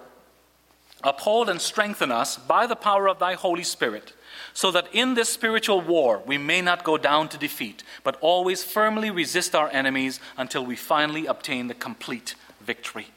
uphold 1.04 1.50
and 1.50 1.60
strengthen 1.60 2.12
us 2.12 2.38
by 2.38 2.68
the 2.68 2.76
power 2.76 3.10
of 3.10 3.20
thy 3.20 3.34
Holy 3.34 3.64
Spirit? 3.64 4.14
So 4.56 4.72
that 4.72 4.88
in 4.94 5.14
this 5.14 5.30
spiritual 5.30 5.82
war 5.82 6.24
we 6.26 6.38
may 6.38 6.62
not 6.62 6.86
go 6.86 6.98
down 6.98 7.28
to 7.28 7.38
defeat, 7.38 7.84
but 8.04 8.18
always 8.22 8.64
firmly 8.64 9.12
resist 9.12 9.54
our 9.54 9.70
enemies 9.70 10.20
until 10.38 10.66
we 10.66 10.78
finally 10.78 11.28
obtain 11.28 11.68
the 11.68 11.74
complete 11.74 12.36
victory. 12.62 13.08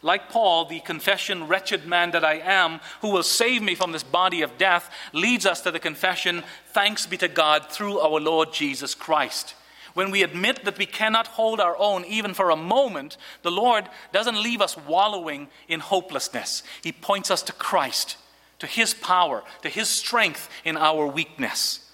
Like 0.00 0.30
Paul, 0.30 0.64
the 0.64 0.80
confession, 0.80 1.46
wretched 1.46 1.86
man 1.86 2.12
that 2.12 2.24
I 2.24 2.38
am, 2.38 2.80
who 3.02 3.10
will 3.10 3.22
save 3.22 3.62
me 3.62 3.74
from 3.74 3.92
this 3.92 4.02
body 4.02 4.40
of 4.40 4.56
death, 4.56 4.90
leads 5.12 5.44
us 5.44 5.60
to 5.62 5.70
the 5.70 5.78
confession, 5.78 6.42
thanks 6.68 7.04
be 7.04 7.18
to 7.18 7.28
God 7.28 7.66
through 7.70 7.98
our 7.98 8.18
Lord 8.18 8.52
Jesus 8.52 8.94
Christ. 8.94 9.54
When 9.92 10.10
we 10.10 10.22
admit 10.22 10.64
that 10.64 10.78
we 10.78 10.86
cannot 10.86 11.26
hold 11.26 11.60
our 11.60 11.76
own 11.76 12.06
even 12.06 12.32
for 12.32 12.48
a 12.48 12.56
moment, 12.56 13.18
the 13.42 13.50
Lord 13.50 13.88
doesn't 14.12 14.42
leave 14.42 14.62
us 14.62 14.76
wallowing 14.76 15.48
in 15.68 15.80
hopelessness. 15.80 16.62
He 16.82 16.92
points 16.92 17.30
us 17.30 17.42
to 17.42 17.52
Christ 17.52 18.16
to 18.58 18.66
His 18.66 18.94
power, 18.94 19.42
to 19.62 19.68
His 19.68 19.88
strength 19.88 20.48
in 20.64 20.76
our 20.76 21.06
weakness. 21.06 21.84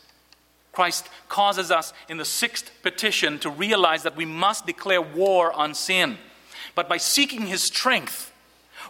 Christ 0.73 1.09
causes 1.29 1.71
us 1.71 1.93
in 2.09 2.17
the 2.17 2.25
sixth 2.25 2.71
petition 2.83 3.39
to 3.41 3.51
realize 3.51 4.03
that 4.03 4.17
we 4.17 4.25
must 4.25 4.67
declare 4.67 5.01
war 5.01 5.53
on 5.53 5.75
sin. 5.75 6.19
But 6.75 6.89
by 6.89 6.97
seeking 6.97 7.47
His 7.47 7.63
strength, 7.63 8.33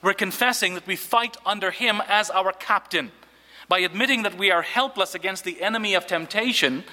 we're 0.03 0.15
confessing 0.15 0.75
that 0.75 0.87
we 0.87 0.97
fight 0.97 1.37
under 1.45 1.71
Him 1.71 2.03
as 2.09 2.31
our 2.31 2.53
captain. 2.53 3.13
By 3.69 3.81
admitting 3.81 4.23
that 4.23 4.39
we 4.39 4.51
are 4.51 4.63
helpless 4.63 5.15
against 5.15 5.45
the 5.45 5.63
enemy 5.63 5.95
of 5.95 6.07
temptation, 6.07 6.85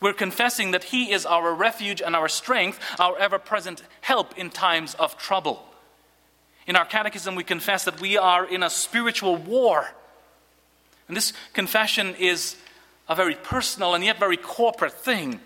we're 0.00 0.12
confessing 0.12 0.72
that 0.72 0.84
He 0.84 1.12
is 1.12 1.24
our 1.24 1.54
refuge 1.54 2.02
and 2.02 2.16
our 2.16 2.28
strength, 2.28 2.80
our 2.98 3.16
ever 3.18 3.38
present 3.38 3.82
help 4.00 4.36
in 4.36 4.50
times 4.50 4.94
of 4.94 5.16
trouble. 5.16 5.64
In 6.66 6.76
our 6.76 6.84
catechism, 6.84 7.34
we 7.34 7.44
confess 7.44 7.84
that 7.84 8.00
we 8.00 8.16
are 8.16 8.44
in 8.44 8.62
a 8.62 8.70
spiritual 8.70 9.36
war 9.36 9.88
and 11.08 11.16
this 11.16 11.32
confession 11.52 12.14
is 12.18 12.56
a 13.08 13.14
very 13.14 13.34
personal 13.34 13.94
and 13.94 14.04
yet 14.04 14.18
very 14.18 14.36
corporate 14.36 14.92
thing. 14.92 15.40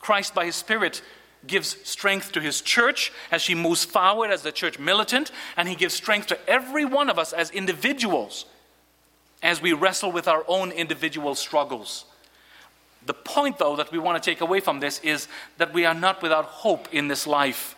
Christ, 0.00 0.34
by 0.34 0.46
his 0.46 0.56
Spirit, 0.56 1.02
gives 1.46 1.76
strength 1.88 2.32
to 2.32 2.40
his 2.40 2.60
church 2.60 3.12
as 3.30 3.42
she 3.42 3.54
moves 3.54 3.84
forward 3.84 4.30
as 4.30 4.42
the 4.42 4.52
church 4.52 4.78
militant, 4.78 5.30
and 5.56 5.68
he 5.68 5.74
gives 5.74 5.94
strength 5.94 6.26
to 6.28 6.48
every 6.48 6.84
one 6.84 7.10
of 7.10 7.18
us 7.18 7.32
as 7.32 7.50
individuals 7.50 8.44
as 9.42 9.62
we 9.62 9.72
wrestle 9.72 10.12
with 10.12 10.28
our 10.28 10.44
own 10.48 10.70
individual 10.70 11.34
struggles. 11.34 12.04
The 13.06 13.14
point, 13.14 13.58
though, 13.58 13.76
that 13.76 13.90
we 13.90 13.98
want 13.98 14.22
to 14.22 14.30
take 14.30 14.42
away 14.42 14.60
from 14.60 14.80
this 14.80 15.00
is 15.00 15.28
that 15.56 15.72
we 15.72 15.86
are 15.86 15.94
not 15.94 16.22
without 16.22 16.44
hope 16.44 16.92
in 16.92 17.08
this 17.08 17.26
life. 17.26 17.74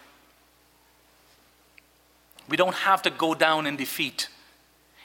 We 2.49 2.57
don't 2.57 2.75
have 2.75 3.03
to 3.03 3.11
go 3.11 3.35
down 3.35 3.67
in 3.67 3.77
defeat. 3.77 4.29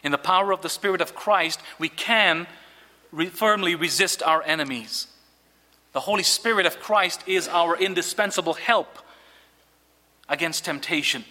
In 0.08 0.12
the 0.14 0.18
power 0.18 0.54
of 0.54 0.62
the 0.62 0.70
Spirit 0.70 1.02
of 1.02 1.14
Christ, 1.14 1.60
we 1.80 1.90
can 1.90 2.48
re- 3.12 3.26
firmly 3.28 3.76
resist 3.76 4.24
our 4.24 4.42
enemies. 4.42 5.08
The 5.92 6.00
Holy 6.00 6.24
Spirit 6.24 6.66
of 6.66 6.80
Christ 6.80 7.26
is 7.28 7.50
our 7.50 7.76
indispensable 7.76 8.54
help 8.54 9.00
against 10.30 10.64
temptation. 10.64 11.26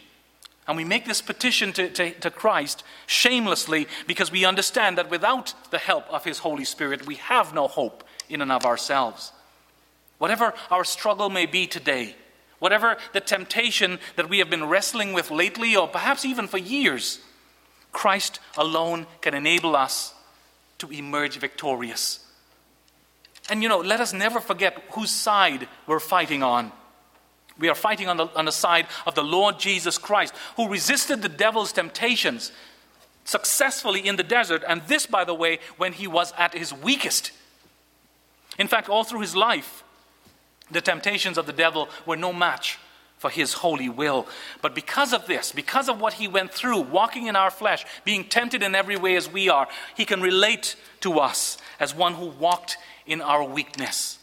And 0.68 0.76
we 0.76 0.84
make 0.84 1.06
this 1.06 1.22
petition 1.22 1.72
to, 1.72 1.88
to, 1.88 2.10
to, 2.20 2.30
Christ 2.30 2.84
shamelessly 3.06 3.88
because 4.06 4.30
we 4.30 4.44
understand 4.44 4.98
that 4.98 5.08
without 5.08 5.54
the 5.70 5.78
help 5.78 6.06
of 6.10 6.24
His 6.24 6.40
Holy 6.40 6.66
Spirit, 6.66 7.06
we 7.06 7.14
have 7.14 7.54
no 7.54 7.68
hope 7.68 8.04
in 8.28 8.42
and 8.42 8.52
of 8.52 8.66
ourselves. 8.66 9.32
Whatever 10.18 10.52
our 10.70 10.84
struggle 10.84 11.30
may 11.30 11.46
be 11.46 11.66
today, 11.66 12.14
whatever 12.58 12.98
the 13.14 13.20
temptation 13.20 13.98
that 14.16 14.28
we 14.28 14.38
have 14.40 14.50
been 14.50 14.68
wrestling 14.68 15.14
with 15.14 15.30
lately, 15.30 15.74
or 15.74 15.88
perhaps 15.88 16.26
even 16.26 16.46
for 16.46 16.58
years, 16.58 17.20
Christ 17.96 18.40
alone 18.58 19.06
can 19.22 19.32
enable 19.32 19.74
us 19.74 20.12
to 20.76 20.90
emerge 20.90 21.38
victorious. 21.38 22.20
And 23.48 23.62
you 23.62 23.70
know, 23.70 23.78
let 23.78 24.00
us 24.00 24.12
never 24.12 24.38
forget 24.38 24.84
whose 24.90 25.10
side 25.10 25.66
we're 25.86 25.98
fighting 25.98 26.42
on. 26.42 26.72
We 27.58 27.70
are 27.70 27.74
fighting 27.74 28.06
on 28.06 28.18
the, 28.18 28.26
on 28.36 28.44
the 28.44 28.52
side 28.52 28.86
of 29.06 29.14
the 29.14 29.24
Lord 29.24 29.58
Jesus 29.58 29.96
Christ, 29.96 30.34
who 30.56 30.68
resisted 30.68 31.22
the 31.22 31.30
devil's 31.30 31.72
temptations 31.72 32.52
successfully 33.24 34.06
in 34.06 34.16
the 34.16 34.22
desert, 34.22 34.62
and 34.68 34.82
this, 34.82 35.06
by 35.06 35.24
the 35.24 35.34
way, 35.34 35.58
when 35.78 35.94
he 35.94 36.06
was 36.06 36.34
at 36.36 36.52
his 36.52 36.74
weakest. 36.74 37.32
In 38.58 38.68
fact, 38.68 38.90
all 38.90 39.04
through 39.04 39.20
his 39.20 39.34
life, 39.34 39.82
the 40.70 40.82
temptations 40.82 41.38
of 41.38 41.46
the 41.46 41.52
devil 41.54 41.88
were 42.04 42.16
no 42.16 42.34
match 42.34 42.78
for 43.26 43.30
his 43.30 43.54
holy 43.54 43.88
will. 43.88 44.24
But 44.62 44.72
because 44.72 45.12
of 45.12 45.26
this, 45.26 45.50
because 45.50 45.88
of 45.88 46.00
what 46.00 46.12
he 46.12 46.28
went 46.28 46.52
through, 46.52 46.82
walking 46.82 47.26
in 47.26 47.34
our 47.34 47.50
flesh, 47.50 47.84
being 48.04 48.22
tempted 48.22 48.62
in 48.62 48.76
every 48.76 48.96
way 48.96 49.16
as 49.16 49.28
we 49.28 49.48
are, 49.48 49.66
he 49.96 50.04
can 50.04 50.20
relate 50.20 50.76
to 51.00 51.18
us 51.18 51.58
as 51.80 51.92
one 51.92 52.14
who 52.14 52.26
walked 52.26 52.76
in 53.04 53.20
our 53.20 53.42
weakness. 53.42 54.20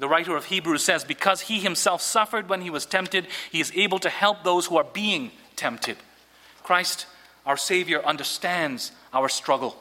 The 0.00 0.08
writer 0.08 0.36
of 0.36 0.46
Hebrews 0.46 0.82
says, 0.82 1.04
Because 1.04 1.42
he 1.42 1.60
himself 1.60 2.02
suffered 2.02 2.48
when 2.48 2.62
he 2.62 2.70
was 2.70 2.86
tempted, 2.86 3.28
he 3.52 3.60
is 3.60 3.70
able 3.76 4.00
to 4.00 4.10
help 4.10 4.42
those 4.42 4.66
who 4.66 4.76
are 4.78 4.86
being 4.92 5.30
tempted. 5.54 5.96
Christ, 6.64 7.06
our 7.46 7.56
Savior, 7.56 8.04
understands 8.04 8.90
our 9.12 9.28
struggle, 9.28 9.76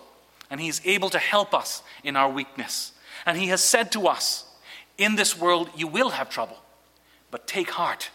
and 0.52 0.62
he 0.62 0.68
is 0.68 0.80
able 0.86 1.10
to 1.10 1.20
help 1.20 1.56
us 1.56 1.82
in 2.04 2.16
our 2.16 2.30
weakness. 2.30 2.92
And 3.26 3.36
he 3.36 3.48
has 3.48 3.64
said 3.64 3.92
to 3.94 4.08
us, 4.08 4.46
In 5.00 5.16
this 5.16 5.36
world 5.36 5.72
you 5.76 5.88
will 5.88 6.12
have 6.12 6.30
trouble, 6.30 6.60
but 7.32 7.48
take 7.48 7.72
heart 7.72 8.12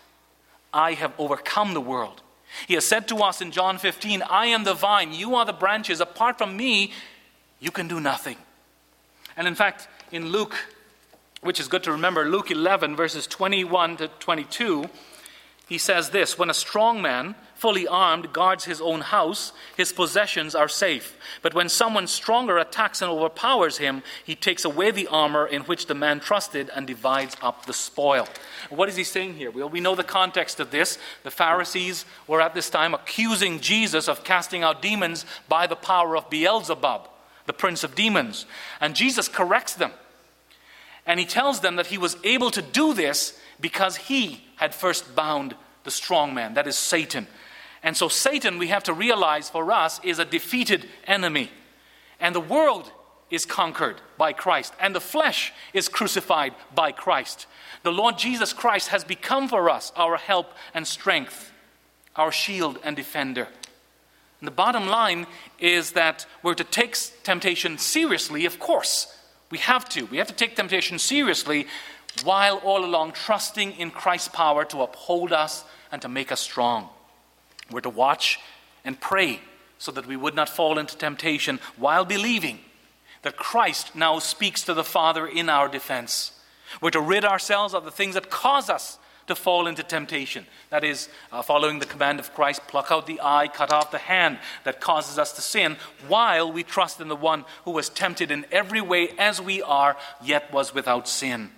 I 0.75 0.93
have 0.95 1.13
overcome 1.19 1.73
the 1.73 1.81
world. 1.81 2.21
He 2.69 2.75
has 2.75 2.85
said 2.85 3.09
to 3.09 3.17
us 3.19 3.41
in 3.41 3.51
John 3.51 3.79
15, 3.79 4.23
I 4.23 4.47
am 4.47 4.65
the 4.65 4.75
vine, 4.75 5.13
you 5.13 5.35
are 5.35 5.45
the 5.45 5.53
branches. 5.53 6.01
Apart 6.01 6.39
from 6.39 6.57
me, 6.57 6.93
you 7.61 7.71
can 7.71 7.89
do 7.89 8.01
nothing. 8.01 8.37
And 9.37 9.49
in 9.49 9.55
fact, 9.55 9.89
in 10.13 10.29
Luke, 10.29 10.55
which 11.41 11.59
is 11.59 11.69
good 11.69 11.83
to 11.85 11.93
remember, 11.93 12.25
Luke 12.25 12.51
11, 12.51 12.97
verses 12.97 13.27
21 13.27 13.97
to 13.99 14.09
22, 14.09 14.85
he 15.69 15.79
says 15.79 16.11
this 16.11 16.39
When 16.39 16.51
a 16.51 16.55
strong 16.55 17.03
man, 17.03 17.35
fully 17.65 17.89
armed, 17.89 18.31
guards 18.31 18.67
his 18.67 18.79
own 18.83 19.01
house, 19.01 19.51
his 19.75 19.91
possessions 19.91 20.55
are 20.55 20.69
safe. 20.69 21.17
But 21.41 21.55
when 21.55 21.71
someone 21.71 22.07
stronger 22.07 22.59
attacks 22.59 23.01
and 23.01 23.11
overpowers 23.11 23.79
him, 23.79 24.03
he 24.23 24.35
takes 24.35 24.67
away 24.67 24.91
the 24.91 25.07
armor 25.07 25.47
in 25.47 25.63
which 25.63 25.87
the 25.87 25.95
man 25.95 26.21
trusted 26.21 26.71
and 26.77 26.87
divides 26.87 27.39
up 27.41 27.65
the 27.65 27.73
spoil. 27.73 28.29
What 28.69 28.91
is 28.91 28.97
he 28.97 29.03
saying 29.03 29.37
here? 29.37 29.51
Well, 29.51 29.71
we 29.71 29.81
know 29.81 29.95
the 29.95 30.05
context 30.05 30.61
of 30.61 30.73
this. 30.73 30.99
The 31.23 31.31
Pharisees 31.31 32.05
were 32.27 32.43
at 32.43 32.53
this 32.53 32.69
time 32.69 32.93
accusing 32.93 33.61
Jesus 33.61 34.09
of 34.09 34.25
casting 34.25 34.63
out 34.63 34.83
demons 34.83 35.25
by 35.49 35.67
the 35.67 35.75
power 35.75 36.19
of 36.19 36.29
Beelzebub, 36.29 37.09
the 37.47 37.55
prince 37.55 37.83
of 37.83 37.95
demons. 37.95 38.45
And 38.79 38.95
Jesus 38.95 39.27
corrects 39.27 39.73
them. 39.73 39.93
And 41.07 41.19
he 41.19 41.25
tells 41.25 41.61
them 41.61 41.77
that 41.77 41.87
he 41.87 41.97
was 41.97 42.19
able 42.25 42.51
to 42.51 42.61
do 42.61 42.93
this 42.93 43.41
because 43.59 43.97
he 43.97 44.45
had 44.57 44.75
first 44.75 45.17
bound 45.17 45.55
the 45.85 45.91
strong 45.91 46.35
man, 46.35 46.53
that 46.55 46.67
is 46.67 46.77
Satan. 46.77 47.27
And 47.85 47.95
so, 47.95 48.09
Satan, 48.09 48.57
we 48.57 48.69
have 48.69 48.83
to 48.85 48.95
realize 48.95 49.51
for 49.51 49.71
us, 49.71 50.01
is 50.03 50.19
a 50.19 50.25
defeated 50.25 50.89
enemy. 51.07 51.51
And 52.19 52.35
the 52.35 52.41
world 52.41 52.91
is 53.31 53.45
conquered 53.45 54.01
by 54.17 54.33
Christ, 54.33 54.73
and 54.81 54.95
the 54.95 55.01
flesh 55.01 55.53
is 55.75 55.89
crucified 55.91 56.55
by 56.75 56.93
Christ. 56.93 57.47
The 57.83 57.93
Lord 57.93 58.17
Jesus 58.17 58.55
Christ 58.55 58.89
has 58.89 59.05
become 59.05 59.49
for 59.49 59.69
us 59.69 59.93
our 59.97 60.17
help 60.17 60.55
and 60.73 60.87
strength, 60.87 61.53
our 62.17 62.33
shield 62.33 62.79
and 62.83 62.97
defender. 62.97 63.49
And 64.41 64.47
the 64.47 64.53
bottom 64.53 64.87
line 64.87 65.27
is 65.59 65.93
that 65.93 66.27
we're 66.43 66.55
to 66.55 66.65
take 66.65 66.97
temptation 67.23 67.77
seriously, 67.77 68.47
of 68.47 68.59
course. 68.59 69.15
We 69.51 69.59
have 69.59 69.89
to. 69.91 70.07
We 70.07 70.17
have 70.17 70.29
to 70.29 70.35
take 70.35 70.57
temptation 70.57 70.99
seriously 70.99 71.67
while 72.23 72.57
all 72.59 72.85
along 72.85 73.13
trusting 73.13 73.73
in 73.73 73.91
Christ's 73.91 74.29
power 74.29 74.65
to 74.67 74.83
uphold 74.83 75.33
us 75.33 75.65
and 75.93 76.01
to 76.01 76.09
make 76.09 76.33
us 76.33 76.41
strong. 76.41 76.89
We're 77.75 77.81
to 77.81 77.91
watch 77.91 78.39
and 78.85 79.01
pray 79.01 79.41
so 79.79 79.91
that 79.91 80.07
we 80.07 80.17
would 80.17 80.37
not 80.37 80.49
fall 80.49 80.79
into 80.79 80.97
temptation 80.97 81.59
while 81.77 82.05
believing 82.05 82.61
that 83.23 83.37
Christ 83.37 83.97
now 83.97 84.21
speaks 84.21 84.63
to 84.63 84.75
the 84.75 84.85
Father 84.85 85.27
in 85.27 85.49
our 85.49 85.69
defense. 85.69 86.39
We're 86.81 86.91
to 86.91 87.01
rid 87.01 87.25
ourselves 87.25 87.75
of 87.75 87.85
the 87.85 87.91
things 87.91 88.15
that 88.15 88.31
cause 88.31 88.71
us 88.71 88.99
to 89.27 89.35
fall 89.35 89.67
into 89.67 89.83
temptation. 89.83 90.47
That 90.71 90.85
is, 90.85 91.09
uh, 91.33 91.43
following 91.43 91.81
the 91.81 91.87
command 91.87 92.21
of 92.21 92.33
Christ, 92.33 92.61
pluck 92.69 92.93
out 92.93 93.07
the 93.07 93.21
eye, 93.21 93.49
cut 93.49 93.73
off 93.73 93.91
the 93.91 93.99
hand 93.99 94.39
that 94.63 94.81
causes 94.81 95.19
us 95.19 95.33
to 95.33 95.41
sin, 95.41 95.77
while 96.07 96.53
we 96.53 96.63
trust 96.63 97.01
in 97.01 97.09
the 97.09 97.17
one 97.17 97.45
who 97.65 97.73
was 97.73 97.89
tempted 97.89 98.31
in 98.31 98.47
every 98.53 98.83
way 98.83 99.09
as 99.19 99.41
we 99.41 99.63
are, 99.63 99.97
yet 100.23 100.53
was 100.53 100.75
without 100.75 101.09
sin. 101.09 101.51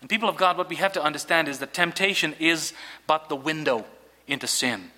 And 0.00 0.08
people 0.08 0.30
of 0.30 0.36
God, 0.36 0.56
what 0.56 0.70
we 0.70 0.76
have 0.76 0.92
to 0.92 1.02
understand 1.02 1.48
is 1.48 1.58
that 1.58 1.74
temptation 1.74 2.34
is 2.38 2.72
but 3.06 3.28
the 3.28 3.36
window 3.36 3.84
into 4.32 4.46
sin. 4.46 4.90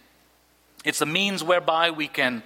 It's 0.84 0.98
the 0.98 1.06
means 1.06 1.42
whereby 1.42 1.90
we 1.90 2.08
can 2.08 2.42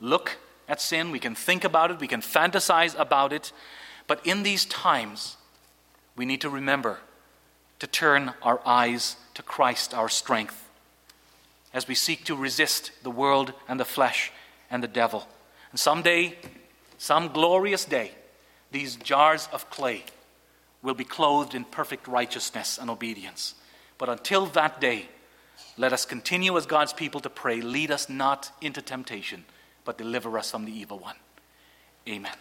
look 0.00 0.36
at 0.68 0.80
sin, 0.80 1.10
we 1.10 1.18
can 1.18 1.34
think 1.34 1.64
about 1.64 1.90
it, 1.90 2.00
we 2.00 2.08
can 2.08 2.20
fantasize 2.20 2.98
about 2.98 3.32
it. 3.32 3.52
But 4.06 4.26
in 4.26 4.42
these 4.42 4.64
times, 4.64 5.36
we 6.16 6.24
need 6.24 6.40
to 6.40 6.50
remember 6.50 6.98
to 7.78 7.86
turn 7.86 8.32
our 8.42 8.60
eyes 8.64 9.16
to 9.34 9.42
Christ, 9.42 9.94
our 9.94 10.08
strength, 10.08 10.68
as 11.72 11.88
we 11.88 11.94
seek 11.94 12.24
to 12.24 12.36
resist 12.36 12.92
the 13.02 13.10
world 13.10 13.52
and 13.68 13.78
the 13.78 13.84
flesh 13.84 14.32
and 14.70 14.82
the 14.82 14.88
devil. 14.88 15.26
And 15.70 15.78
someday, 15.78 16.38
some 16.98 17.28
glorious 17.28 17.84
day, 17.84 18.12
these 18.70 18.96
jars 18.96 19.48
of 19.52 19.68
clay 19.70 20.04
will 20.82 20.94
be 20.94 21.04
clothed 21.04 21.54
in 21.54 21.64
perfect 21.64 22.06
righteousness 22.06 22.78
and 22.78 22.90
obedience. 22.90 23.54
But 23.98 24.08
until 24.08 24.46
that 24.46 24.80
day, 24.80 25.08
let 25.76 25.92
us 25.92 26.04
continue 26.04 26.56
as 26.56 26.66
God's 26.66 26.92
people 26.92 27.20
to 27.20 27.30
pray, 27.30 27.60
lead 27.60 27.90
us 27.90 28.08
not 28.08 28.52
into 28.60 28.80
temptation, 28.80 29.44
but 29.84 29.98
deliver 29.98 30.38
us 30.38 30.50
from 30.50 30.64
the 30.64 30.72
evil 30.72 30.98
one. 30.98 31.16
Amen. 32.08 32.36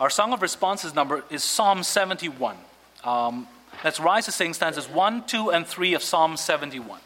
Our 0.00 0.10
song 0.10 0.32
of 0.32 0.42
responses 0.42 0.94
number 0.94 1.22
is 1.30 1.44
Psalm 1.44 1.82
71. 1.84 2.56
Um, 3.04 3.46
let's 3.84 4.00
rise 4.00 4.24
to 4.24 4.32
sing 4.32 4.52
stanzas 4.52 4.88
1, 4.88 5.26
2, 5.26 5.50
and 5.50 5.66
3 5.66 5.94
of 5.94 6.02
Psalm 6.02 6.36
71. 6.36 6.98